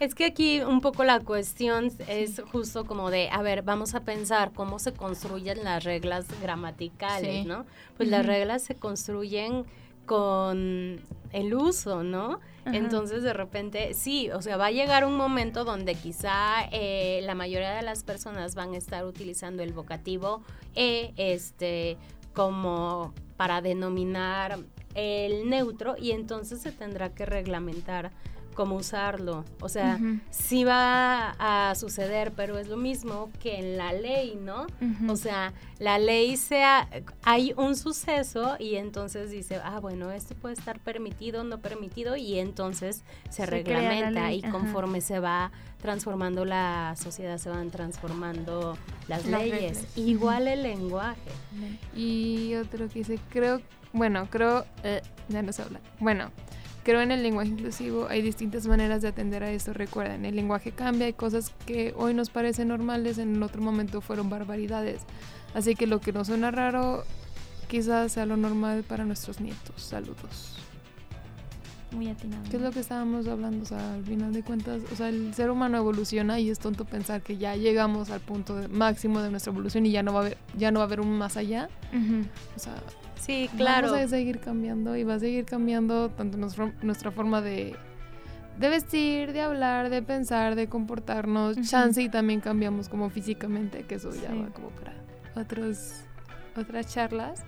Es 0.00 0.14
que 0.14 0.24
aquí 0.24 0.60
un 0.60 0.80
poco 0.80 1.04
la 1.04 1.20
cuestión 1.20 1.90
es 2.08 2.42
justo 2.52 2.84
como 2.84 3.10
de, 3.10 3.28
a 3.30 3.42
ver, 3.42 3.62
vamos 3.62 3.94
a 3.94 4.00
pensar 4.00 4.52
cómo 4.52 4.78
se 4.78 4.92
construyen 4.92 5.62
las 5.64 5.84
reglas 5.84 6.26
gramaticales, 6.42 7.42
Sí. 7.42 7.44
¿no? 7.44 7.64
Pues 7.96 8.08
las 8.08 8.26
reglas 8.26 8.62
se 8.62 8.74
construyen 8.74 9.64
con 10.04 11.00
el 11.32 11.54
uso, 11.54 12.02
¿no? 12.02 12.40
Ajá. 12.64 12.76
Entonces 12.76 13.22
de 13.22 13.32
repente, 13.32 13.94
sí, 13.94 14.30
o 14.30 14.42
sea, 14.42 14.56
va 14.56 14.66
a 14.66 14.70
llegar 14.70 15.04
un 15.04 15.16
momento 15.16 15.64
donde 15.64 15.94
quizá 15.94 16.64
eh, 16.72 17.20
la 17.22 17.34
mayoría 17.34 17.74
de 17.74 17.82
las 17.82 18.02
personas 18.04 18.54
van 18.54 18.74
a 18.74 18.76
estar 18.76 19.04
utilizando 19.06 19.62
el 19.62 19.72
vocativo 19.72 20.42
e, 20.74 21.12
este, 21.16 21.96
como 22.34 23.14
para 23.36 23.62
denominar 23.62 24.58
el 24.94 25.48
neutro 25.48 25.96
y 25.98 26.12
entonces 26.12 26.60
se 26.60 26.70
tendrá 26.70 27.14
que 27.14 27.26
reglamentar 27.26 28.12
cómo 28.54 28.76
usarlo. 28.76 29.44
O 29.60 29.68
sea, 29.68 29.98
sí 30.30 30.64
va 30.64 31.34
a 31.38 31.74
suceder, 31.74 32.32
pero 32.32 32.58
es 32.58 32.68
lo 32.68 32.76
mismo 32.76 33.30
que 33.40 33.58
en 33.58 33.76
la 33.76 33.92
ley, 33.92 34.38
¿no? 34.40 34.66
O 35.08 35.16
sea, 35.16 35.52
la 35.78 35.98
ley 35.98 36.36
sea, 36.36 36.88
hay 37.22 37.52
un 37.56 37.76
suceso 37.76 38.56
y 38.58 38.76
entonces 38.76 39.30
dice, 39.30 39.60
ah, 39.62 39.80
bueno, 39.80 40.10
esto 40.10 40.34
puede 40.34 40.54
estar 40.54 40.78
permitido, 40.80 41.44
no 41.44 41.58
permitido, 41.58 42.16
y 42.16 42.38
entonces 42.38 43.02
se, 43.30 43.46
reglamenta 43.46 44.32
y 44.32 44.42
conforme 44.42 45.00
se 45.00 45.20
va 45.20 45.50
transformando 45.82 46.44
la 46.44 46.94
sociedad, 46.96 47.36
se 47.38 47.50
van 47.50 47.70
transformando 47.70 48.78
las, 49.08 49.26
Las 49.26 49.42
leyes. 49.42 49.76
reglas. 49.76 49.98
Igual 49.98 50.48
el 50.48 50.62
lenguaje. 50.62 51.30
Y 51.94 52.54
otro 52.54 52.88
que 52.88 53.00
dice, 53.00 53.18
creo, 53.30 53.60
bueno, 53.92 54.26
creo, 54.30 54.64
eh, 54.82 55.02
ya 55.28 55.42
no 55.42 55.52
se 55.52 55.62
habla. 55.62 55.80
Bueno, 56.00 56.30
creo 56.84 57.00
en 57.00 57.10
el 57.10 57.22
lenguaje 57.22 57.50
inclusivo, 57.50 58.06
hay 58.08 58.22
distintas 58.22 58.66
maneras 58.66 59.02
de 59.02 59.08
atender 59.08 59.42
a 59.42 59.50
esto. 59.50 59.72
Recuerden, 59.72 60.24
el 60.24 60.36
lenguaje 60.36 60.70
cambia, 60.70 61.06
hay 61.06 61.14
cosas 61.14 61.52
que 61.66 61.92
hoy 61.96 62.14
nos 62.14 62.30
parecen 62.30 62.68
normales, 62.68 63.18
en 63.18 63.42
otro 63.42 63.60
momento 63.60 64.00
fueron 64.00 64.30
barbaridades. 64.30 65.02
Así 65.54 65.74
que 65.74 65.86
lo 65.86 66.00
que 66.00 66.12
nos 66.12 66.28
suena 66.28 66.50
raro, 66.50 67.04
quizás 67.68 68.12
sea 68.12 68.26
lo 68.26 68.36
normal 68.36 68.84
para 68.86 69.04
nuestros 69.04 69.40
nietos. 69.40 69.82
Saludos. 69.82 70.53
Muy 71.94 72.08
atinado. 72.08 72.42
¿Qué 72.50 72.56
es 72.56 72.62
lo 72.62 72.70
que 72.72 72.80
estábamos 72.80 73.26
hablando? 73.28 73.62
O 73.62 73.66
sea, 73.66 73.94
al 73.94 74.04
final 74.04 74.32
de 74.32 74.42
cuentas, 74.42 74.82
o 74.92 74.96
sea, 74.96 75.08
el 75.08 75.32
ser 75.34 75.50
humano 75.50 75.78
evoluciona 75.78 76.40
y 76.40 76.50
es 76.50 76.58
tonto 76.58 76.84
pensar 76.84 77.22
que 77.22 77.36
ya 77.36 77.54
llegamos 77.56 78.10
al 78.10 78.20
punto 78.20 78.56
de- 78.56 78.68
máximo 78.68 79.20
de 79.22 79.30
nuestra 79.30 79.52
evolución 79.52 79.86
y 79.86 79.92
ya 79.92 80.02
no 80.02 80.12
va 80.12 80.20
a 80.20 80.22
haber, 80.22 80.38
ya 80.56 80.70
no 80.72 80.80
va 80.80 80.84
a 80.84 80.86
haber 80.86 81.00
un 81.00 81.16
más 81.16 81.36
allá. 81.36 81.68
Ujú. 81.92 82.24
O 82.56 82.58
sea, 82.58 82.74
Sí, 83.16 83.48
claro. 83.56 83.86
Vamos 83.90 84.04
a 84.04 84.08
seguir 84.08 84.38
cambiando 84.40 84.96
y 84.96 85.04
va 85.04 85.14
a 85.14 85.18
seguir 85.18 85.46
cambiando 85.46 86.10
tanto 86.10 86.36
nuestro- 86.36 86.72
nuestra 86.82 87.10
forma 87.10 87.40
de, 87.40 87.74
de 88.58 88.68
vestir, 88.68 89.32
de 89.32 89.40
hablar, 89.40 89.88
de 89.88 90.02
pensar, 90.02 90.56
de 90.56 90.68
comportarnos. 90.68 91.56
Ujú. 91.56 91.66
Chance 91.66 92.02
y 92.02 92.10
también 92.10 92.40
cambiamos 92.40 92.90
como 92.90 93.08
físicamente, 93.08 93.84
que 93.84 93.94
eso 93.94 94.10
ya 94.10 94.30
Sí. 94.30 94.38
va 94.38 94.48
como 94.52 94.68
para 94.70 94.92
otros, 95.36 96.02
otras 96.54 96.92
charlas. 96.92 97.42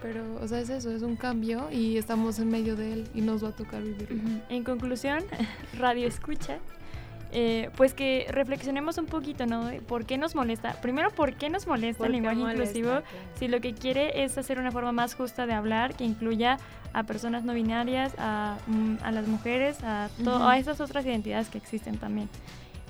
Pero, 0.00 0.22
o 0.40 0.46
sea, 0.46 0.60
es 0.60 0.70
eso, 0.70 0.90
es 0.92 1.02
un 1.02 1.16
cambio 1.16 1.68
y 1.72 1.96
estamos 1.98 2.38
en 2.38 2.48
medio 2.50 2.76
de 2.76 2.92
él 2.92 3.08
y 3.14 3.20
nos 3.20 3.42
va 3.42 3.48
a 3.48 3.52
tocar 3.56 3.82
vivirlo. 3.82 4.20
En 4.48 4.62
conclusión, 4.64 5.24
radio 5.78 6.06
escucha. 6.06 6.58
eh, 7.32 7.68
pues 7.76 7.92
que 7.94 8.26
reflexionemos 8.30 8.96
un 8.96 9.06
poquito, 9.06 9.44
¿no? 9.44 9.68
¿Por 9.86 10.06
qué 10.06 10.16
nos 10.16 10.34
molesta? 10.34 10.80
Primero, 10.80 11.10
¿por 11.10 11.34
qué 11.34 11.50
nos 11.50 11.66
molesta 11.66 11.98
¿Por 11.98 12.06
el 12.06 12.12
lenguaje 12.12 12.40
inclusivo? 12.40 12.88
Claro. 12.88 13.04
Si 13.38 13.48
lo 13.48 13.60
que 13.60 13.74
quiere 13.74 14.22
es 14.24 14.38
hacer 14.38 14.58
una 14.58 14.70
forma 14.72 14.92
más 14.92 15.14
justa 15.14 15.46
de 15.46 15.52
hablar, 15.52 15.94
que 15.94 16.04
incluya 16.04 16.58
a 16.94 17.02
personas 17.02 17.44
no 17.44 17.52
binarias, 17.52 18.14
a, 18.18 18.56
mm, 18.66 18.96
a 19.02 19.10
las 19.12 19.26
mujeres, 19.26 19.76
a, 19.82 20.08
to- 20.24 20.36
Ujú. 20.36 20.44
a 20.44 20.58
esas 20.58 20.80
otras 20.80 21.04
identidades 21.04 21.48
que 21.50 21.58
existen 21.58 21.98
también. 21.98 22.30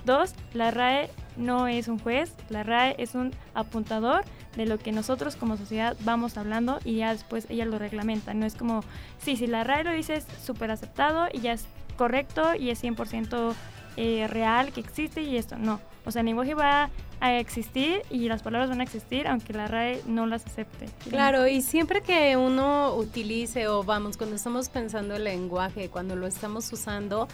Dos, 0.09 0.33
la 0.55 0.71
RAE 0.71 1.11
no 1.37 1.69
es 1.69 1.87
un 1.87 1.99
juez, 1.99 2.33
la 2.49 2.63
RAE 2.63 2.95
es 2.97 3.15
un 3.15 3.31
apuntador 3.53 4.25
de 4.57 4.65
lo 4.65 4.79
que 4.79 4.91
nosotros 4.91 5.37
como 5.37 5.59
sociedad 5.59 5.99
vamos 6.01 6.39
hablando 6.39 6.79
y 6.83 6.97
ya 6.97 7.13
después 7.13 7.45
ella 7.51 7.67
lo 7.67 7.79
reglamenta. 7.79 8.33
No 8.33 8.47
es 8.47 8.55
como, 8.55 8.83
sí, 9.19 9.37
si 9.37 9.47
la 9.47 9.65
RAE 9.65 9.85
lo 9.85 9.93
dice 9.93 10.15
es 10.15 10.27
súper 10.43 10.71
aceptado 10.71 11.29
y 11.31 11.41
ya 11.41 11.53
es 11.53 11.67
correcto 11.99 12.55
y 12.55 12.71
es 12.71 12.83
100% 12.83 13.53
eh, 13.99 14.27
real 14.29 14.73
que 14.73 14.81
existe 14.81 15.21
y 15.21 15.37
esto. 15.37 15.59
No, 15.59 15.79
o 16.07 16.11
sea, 16.11 16.21
el 16.21 16.27
lenguaje 16.27 16.55
va 16.55 16.89
a 17.21 17.35
existir 17.35 18.01
y 18.09 18.29
las 18.29 18.43
palabras 18.43 18.71
van 18.71 18.81
a 18.81 18.85
existir 18.85 19.29
aunque 19.29 19.53
la 19.53 19.67
RAE 19.67 20.01
no 20.07 20.27
las 20.27 20.47
acepte. 20.47 20.87
Claro, 21.11 21.47
y 21.47 21.61
siempre 21.61 22.01
que 22.01 22.35
uno 22.39 22.95
utilice 22.95 23.69
o 23.69 23.85
vamos, 23.85 24.17
cuando 24.17 24.37
estamos 24.37 24.71
pensando 24.71 25.17
el 25.17 25.25
lenguaje, 25.25 25.91
cuando 25.91 26.17
lo 26.17 26.27
estamos 26.27 26.73
usando, 26.73 27.29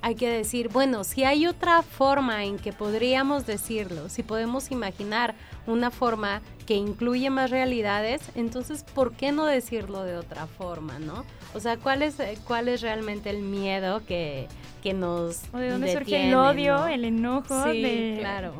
hay 0.00 0.14
que 0.14 0.28
decir, 0.30 0.68
bueno, 0.68 1.04
si 1.04 1.24
hay 1.24 1.46
otra 1.46 1.82
forma 1.82 2.44
en 2.44 2.58
que 2.58 2.72
podríamos 2.72 3.46
decirlo, 3.46 4.08
si 4.08 4.22
podemos 4.22 4.70
imaginar 4.70 5.34
una 5.66 5.90
forma 5.90 6.40
que 6.66 6.74
incluye 6.74 7.30
más 7.30 7.50
realidades, 7.50 8.22
entonces, 8.34 8.84
¿por 8.94 9.12
qué 9.12 9.32
no 9.32 9.46
decirlo 9.46 10.04
de 10.04 10.16
otra 10.16 10.46
forma, 10.46 10.98
no? 10.98 11.24
O 11.54 11.60
sea, 11.60 11.76
¿cuál 11.76 12.02
es, 12.02 12.20
eh, 12.20 12.38
cuál 12.46 12.68
es 12.68 12.80
realmente 12.80 13.30
el 13.30 13.40
miedo 13.42 14.02
que, 14.06 14.46
que 14.82 14.94
nos 14.94 15.42
O 15.52 15.58
de 15.58 15.70
dónde 15.70 15.92
surge 15.92 16.28
el 16.28 16.34
odio, 16.34 16.76
¿no? 16.76 16.88
el 16.88 17.04
enojo 17.04 17.64
Sí, 17.64 17.82
de... 17.82 18.16
claro. 18.20 18.52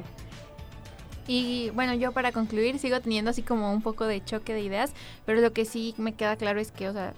Y 1.26 1.70
bueno, 1.74 1.92
yo 1.94 2.12
para 2.12 2.32
concluir 2.32 2.78
sigo 2.78 3.00
teniendo 3.00 3.30
así 3.30 3.42
como 3.42 3.70
un 3.72 3.82
poco 3.82 4.06
de 4.06 4.24
choque 4.24 4.54
de 4.54 4.62
ideas, 4.62 4.92
pero 5.26 5.42
lo 5.42 5.52
que 5.52 5.66
sí 5.66 5.94
me 5.98 6.14
queda 6.14 6.36
claro 6.36 6.58
es 6.58 6.72
que, 6.72 6.88
o 6.88 6.92
sea, 6.94 7.12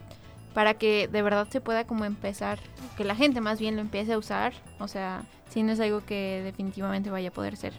para 0.55 0.75
que 0.75 1.09
de 1.09 1.23
verdad 1.23 1.49
se 1.51 1.61
pueda 1.61 1.85
como 1.87 2.05
empezar, 2.05 2.59
que 2.97 3.05
la 3.05 3.15
gente 3.15 3.41
más 3.41 3.59
bien 3.61 3.77
lo 3.77 3.81
empiece 3.83 4.13
a 4.13 4.19
usar, 4.19 4.53
o 4.79 4.89
sea, 4.89 5.25
si 5.49 5.63
no 5.63 5.73
es 5.73 5.81
algo 5.81 6.05
que 6.05 6.43
definitivamente 6.45 7.11
vaya 7.11 7.29
a 7.29 7.33
poder 7.33 7.57
ser 7.57 7.73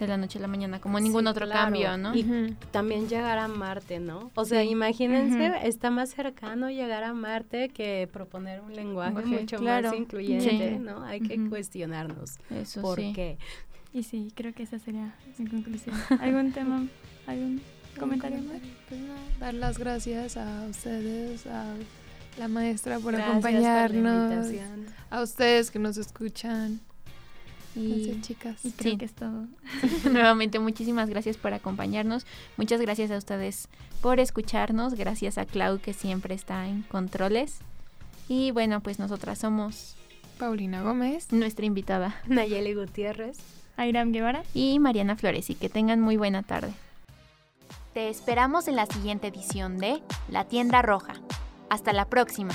de 0.00 0.06
la 0.06 0.18
noche 0.18 0.38
a 0.38 0.42
la 0.42 0.48
mañana, 0.48 0.78
como 0.78 1.00
ningún 1.00 1.22
Sí, 1.22 1.28
otro 1.28 1.46
claro. 1.46 1.62
cambio, 1.62 1.96
¿no? 1.96 2.14
Y 2.14 2.54
también 2.70 3.08
llegar 3.08 3.38
a 3.38 3.48
Marte, 3.48 3.98
¿no? 3.98 4.30
O 4.34 4.44
sea, 4.44 4.60
Sí. 4.62 4.68
imagínense, 4.68 5.50
está 5.66 5.90
más 5.90 6.10
cercano 6.10 6.68
llegar 6.70 7.02
a 7.02 7.14
Marte 7.14 7.70
que 7.70 8.06
proponer 8.12 8.60
un 8.60 8.74
lenguaje 8.74 9.22
mucho 9.24 9.56
claro. 9.56 9.88
más 9.90 9.98
incluyente, 9.98 10.74
Sí. 10.74 10.78
¿no? 10.80 11.02
Hay 11.02 11.20
que 11.20 11.48
cuestionarnos. 11.48 12.38
Eso 12.50 12.82
¿Por 12.82 12.98
sí. 12.98 13.12
qué? 13.14 13.38
Y 13.94 14.02
sí, 14.02 14.30
creo 14.34 14.52
que 14.52 14.64
esa 14.64 14.78
sería 14.78 15.14
mi 15.38 15.46
conclusión. 15.46 15.96
¿Algún 16.20 16.52
tema, 16.52 16.84
algún 17.26 17.62
comentario 17.98 18.36
más? 18.42 18.58
Pues 18.90 19.00
nada, 19.00 19.20
dar 19.40 19.54
las 19.54 19.78
gracias 19.78 20.36
a 20.36 20.66
ustedes, 20.68 21.46
a 21.46 21.72
la 22.38 22.48
maestra 22.48 22.98
por 22.98 23.12
Gracias 23.14 23.42
por 23.42 23.50
la 23.52 23.84
acompañarnos, 23.84 24.46
invitación. 24.46 24.86
a 25.10 25.22
ustedes 25.22 25.70
que 25.70 25.78
nos 25.78 25.96
escuchan. 25.96 26.80
Y, 27.74 27.92
Entonces, 27.92 28.20
chicas. 28.22 28.64
Y 28.64 28.70
creo 28.72 28.92
Sí. 28.92 28.98
que 28.98 29.04
es 29.04 29.12
todo. 29.12 29.46
Nuevamente, 30.10 30.58
muchísimas 30.58 31.10
gracias 31.10 31.36
por 31.36 31.52
acompañarnos. 31.52 32.24
Muchas 32.56 32.80
gracias 32.80 33.10
a 33.10 33.18
ustedes 33.18 33.68
por 34.00 34.18
escucharnos. 34.18 34.94
Gracias 34.94 35.36
a 35.38 35.44
Clau, 35.44 35.78
que 35.78 35.92
siempre 35.92 36.34
está 36.34 36.66
en 36.68 36.82
controles. 36.82 37.58
Y 38.28 38.50
bueno, 38.50 38.80
pues 38.80 38.98
nosotras 38.98 39.38
somos 39.38 39.94
Paulina 40.38 40.82
Gómez, 40.82 41.32
nuestra 41.32 41.66
invitada. 41.66 42.16
Nayeli 42.26 42.72
Gutiérrez. 42.74 43.38
Airam 43.76 44.10
Guevara. 44.10 44.42
Y 44.54 44.78
Mariana 44.78 45.16
Flores. 45.16 45.50
Y 45.50 45.54
que 45.54 45.68
tengan 45.68 46.00
muy 46.00 46.16
buena 46.16 46.42
tarde. 46.42 46.72
Te 47.92 48.08
esperamos 48.08 48.68
en 48.68 48.76
la 48.76 48.86
siguiente 48.86 49.26
edición 49.28 49.76
de 49.78 50.02
La 50.30 50.44
Tienda 50.44 50.80
Roja. 50.80 51.14
Hasta 51.68 51.92
la 51.92 52.08
próxima. 52.08 52.54